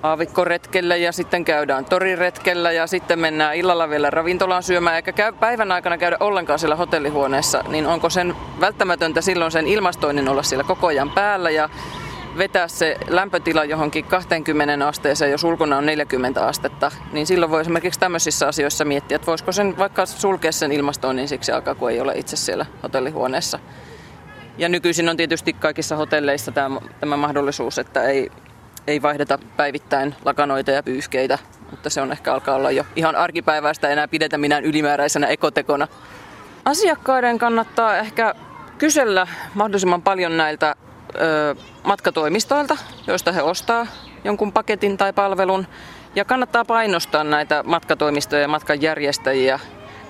aavikkoretkelle 0.03 0.99
ja 0.99 1.13
sitten 1.13 1.45
käydään 1.45 1.85
toriretkellä 1.85 2.73
ja 2.73 2.87
sitten 2.87 3.19
mennään 3.19 3.57
illalla 3.57 3.89
vielä 3.89 4.11
ravintolaan 4.11 4.63
syömään 4.63 4.97
eikä 4.97 5.13
käy 5.13 5.33
päivän 5.33 5.73
aikana 5.73 5.99
käydä 5.99 6.17
ollenkaan 6.21 6.59
siellä 6.59 6.77
hotellihuoneessa, 6.77 7.65
niin 7.69 7.87
onko 7.87 8.11
sen 8.11 8.37
välttämätöntä 8.61 9.21
silloin 9.21 9.51
sen 9.51 9.67
ilmastoinnin 9.67 10.29
olla 10.29 10.43
siellä 10.43 10.65
koko 10.65 10.87
ajan 10.87 11.11
päällä 11.11 11.51
ja 11.51 11.69
vetää 12.39 12.69
se 12.69 12.97
lämpötila 13.09 13.65
johonkin 13.65 14.05
20 14.05 14.89
asteeseen, 14.89 15.31
jos 15.31 15.45
ulkona 15.45 15.77
on 15.77 15.87
40 15.87 16.47
astetta, 16.47 16.91
niin 17.13 17.27
silloin 17.27 17.51
voi 17.51 17.61
esimerkiksi 17.61 18.01
tämmöisissä 18.01 18.49
asioissa 18.49 18.85
miettiä, 18.85 19.17
että 19.17 19.27
voisiko 19.27 19.53
sen 19.53 19.79
vaikka 19.79 20.07
sulkea 20.07 20.53
sen 20.53 20.73
ilmastoinnin 20.73 21.29
siksi 21.29 21.53
aikaa, 21.53 21.75
kun 21.75 21.91
ei 21.91 22.01
ole 22.01 22.13
itse 22.17 22.37
siellä 22.37 22.67
hotellihuoneessa. 22.83 23.59
Ja 24.59 24.69
nykyisin 24.69 25.09
on 25.09 25.17
tietysti 25.17 25.53
kaikissa 25.53 25.97
hotelleissa 25.97 26.53
tämä, 26.53 26.81
tämä 27.01 27.17
mahdollisuus, 27.17 27.79
että 27.79 28.03
ei, 28.03 28.31
ei 28.87 29.03
vaihdeta 29.03 29.39
päivittäin 29.57 30.15
lakanoita 30.25 30.71
ja 30.71 30.83
pyyhkeitä, 30.83 31.39
mutta 31.71 31.91
se 31.91 32.01
on 32.01 32.13
ehkä 32.13 32.33
alkaa 32.33 32.55
olla 32.55 32.71
jo 32.71 32.85
ihan 32.97 33.17
arkipäiväistä 33.17 33.89
enää 33.89 34.09
pidetä 34.09 34.39
minään 34.39 34.65
ylimääräisenä 34.65 35.27
ekotekona. 35.27 35.89
Asiakkaiden 36.65 37.39
kannattaa 37.39 37.97
ehkä 37.97 38.35
kysellä 38.79 39.27
mahdollisimman 39.55 40.03
paljon 40.03 40.37
näiltä 40.37 40.77
ö, 41.15 41.55
matkatoimistoilta, 41.85 42.77
joista 43.07 43.33
he 43.33 43.43
ostaa 43.43 43.87
jonkun 44.25 44.53
paketin 44.53 44.97
tai 44.97 45.13
palvelun. 45.13 45.67
Ja 46.15 46.25
kannattaa 46.25 46.65
painostaa 46.65 47.25
näitä 47.25 47.63
matkatoimistoja 47.67 48.43
ja 48.43 48.49
matkanjärjestäjiä, 48.49 49.61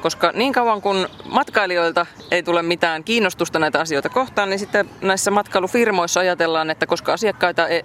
koska 0.03 0.33
niin 0.35 0.53
kauan 0.53 0.83
kun 0.83 1.09
matkailijoilta 1.25 2.07
ei 2.31 2.43
tule 2.43 2.63
mitään 2.63 3.05
kiinnostusta 3.05 3.59
näitä 3.59 3.81
asioita 3.81 4.09
kohtaan, 4.09 4.51
niin 4.51 4.59
sitten 4.59 4.91
näissä 5.01 5.31
matkailufirmoissa 5.31 6.21
ajatellaan, 6.21 6.71
että 6.71 6.87
koska 6.87 7.13
asiakkaita 7.13 7.69
ei, 7.69 7.83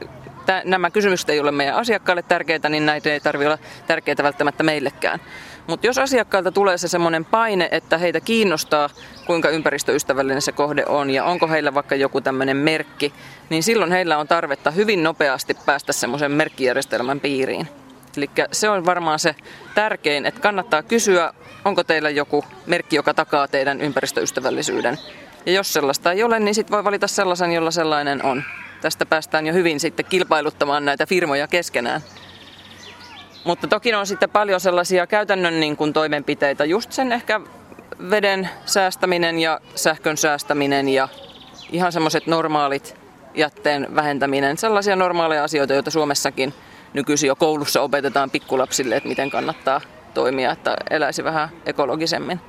nämä 0.63 0.89
kysymykset 0.89 1.29
ei 1.29 1.39
ole 1.39 1.51
meidän 1.51 1.75
asiakkaille 1.75 2.21
tärkeitä, 2.21 2.69
niin 2.69 2.85
näitä 2.85 3.09
ei 3.09 3.19
tarvitse 3.19 3.47
olla 3.47 3.57
tärkeitä 3.87 4.23
välttämättä 4.23 4.63
meillekään. 4.63 5.19
Mutta 5.67 5.87
jos 5.87 5.97
asiakkailta 5.97 6.51
tulee 6.51 6.77
se 6.77 6.87
semmoinen 6.87 7.25
paine, 7.25 7.69
että 7.71 7.97
heitä 7.97 8.19
kiinnostaa, 8.19 8.89
kuinka 9.25 9.49
ympäristöystävällinen 9.49 10.41
se 10.41 10.51
kohde 10.51 10.85
on 10.85 11.09
ja 11.09 11.23
onko 11.23 11.47
heillä 11.47 11.73
vaikka 11.73 11.95
joku 11.95 12.21
tämmöinen 12.21 12.57
merkki, 12.57 13.13
niin 13.49 13.63
silloin 13.63 13.91
heillä 13.91 14.17
on 14.17 14.27
tarvetta 14.27 14.71
hyvin 14.71 15.03
nopeasti 15.03 15.57
päästä 15.65 15.93
semmoisen 15.93 16.31
merkkijärjestelmän 16.31 17.19
piiriin. 17.19 17.67
Eli 18.17 18.29
se 18.51 18.69
on 18.69 18.85
varmaan 18.85 19.19
se 19.19 19.35
tärkein, 19.75 20.25
että 20.25 20.41
kannattaa 20.41 20.83
kysyä, 20.83 21.33
onko 21.65 21.83
teillä 21.83 22.09
joku 22.09 22.45
merkki, 22.65 22.95
joka 22.95 23.13
takaa 23.13 23.47
teidän 23.47 23.81
ympäristöystävällisyyden. 23.81 24.97
Ja 25.45 25.51
jos 25.51 25.73
sellaista 25.73 26.11
ei 26.11 26.23
ole, 26.23 26.39
niin 26.39 26.55
sitten 26.55 26.75
voi 26.75 26.83
valita 26.83 27.07
sellaisen, 27.07 27.51
jolla 27.51 27.71
sellainen 27.71 28.25
on. 28.25 28.43
Tästä 28.81 29.05
päästään 29.05 29.47
jo 29.47 29.53
hyvin 29.53 29.79
sitten 29.79 30.05
kilpailuttamaan 30.05 30.85
näitä 30.85 31.05
firmoja 31.05 31.47
keskenään. 31.47 32.01
Mutta 33.45 33.67
toki 33.67 33.93
on 33.93 34.07
sitten 34.07 34.29
paljon 34.29 34.59
sellaisia 34.59 35.07
käytännön 35.07 35.59
niin 35.59 35.77
kuin 35.77 35.93
toimenpiteitä, 35.93 36.65
just 36.65 36.91
sen 36.91 37.11
ehkä 37.11 37.41
veden 38.09 38.49
säästäminen 38.65 39.39
ja 39.39 39.59
sähkön 39.75 40.17
säästäminen 40.17 40.89
ja 40.89 41.07
ihan 41.71 41.91
semmoiset 41.91 42.27
normaalit 42.27 42.95
jätteen 43.35 43.95
vähentäminen. 43.95 44.57
Sellaisia 44.57 44.95
normaaleja 44.95 45.43
asioita, 45.43 45.73
joita 45.73 45.91
Suomessakin 45.91 46.53
nykyisin 46.93 47.27
jo 47.27 47.35
koulussa 47.35 47.81
opetetaan 47.81 48.29
pikkulapsille, 48.29 48.95
että 48.95 49.09
miten 49.09 49.29
kannattaa 49.29 49.81
toimia, 50.13 50.51
että 50.51 50.77
eläisi 50.89 51.23
vähän 51.23 51.49
ekologisemmin. 51.65 52.39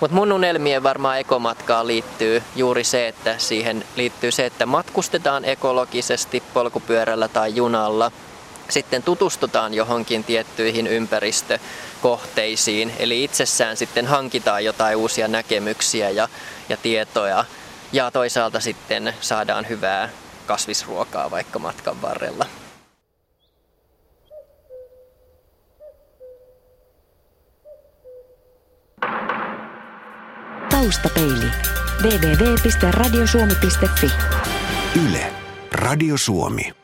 Mutta 0.00 0.14
mun 0.14 0.32
unelmien 0.32 0.82
varmaan 0.82 1.18
ekomatkaan 1.18 1.86
liittyy 1.86 2.42
juuri 2.56 2.84
se, 2.84 3.08
että 3.08 3.34
siihen 3.38 3.84
liittyy 3.96 4.30
se, 4.30 4.46
että 4.46 4.66
matkustetaan 4.66 5.44
ekologisesti 5.44 6.42
polkupyörällä 6.54 7.28
tai 7.28 7.54
junalla. 7.54 8.12
Sitten 8.68 9.02
tutustutaan 9.02 9.74
johonkin 9.74 10.24
tiettyihin 10.24 10.86
ympäristökohteisiin, 10.86 12.92
eli 12.98 13.24
itsessään 13.24 13.76
sitten 13.76 14.06
hankitaan 14.06 14.64
jotain 14.64 14.96
uusia 14.96 15.28
näkemyksiä 15.28 16.10
ja, 16.10 16.28
ja 16.68 16.76
tietoja. 16.76 17.44
Ja 17.92 18.10
toisaalta 18.10 18.60
sitten 18.60 19.14
saadaan 19.20 19.68
hyvää 19.68 20.08
kasvisruokaa 20.46 21.30
vaikka 21.30 21.58
matkan 21.58 22.02
varrella. 22.02 22.46
Taustapeili. 30.80 31.50
www.radiosuomi.fi 32.02 34.10
Yle. 35.06 35.32
Radio 35.72 36.18
Suomi. 36.18 36.79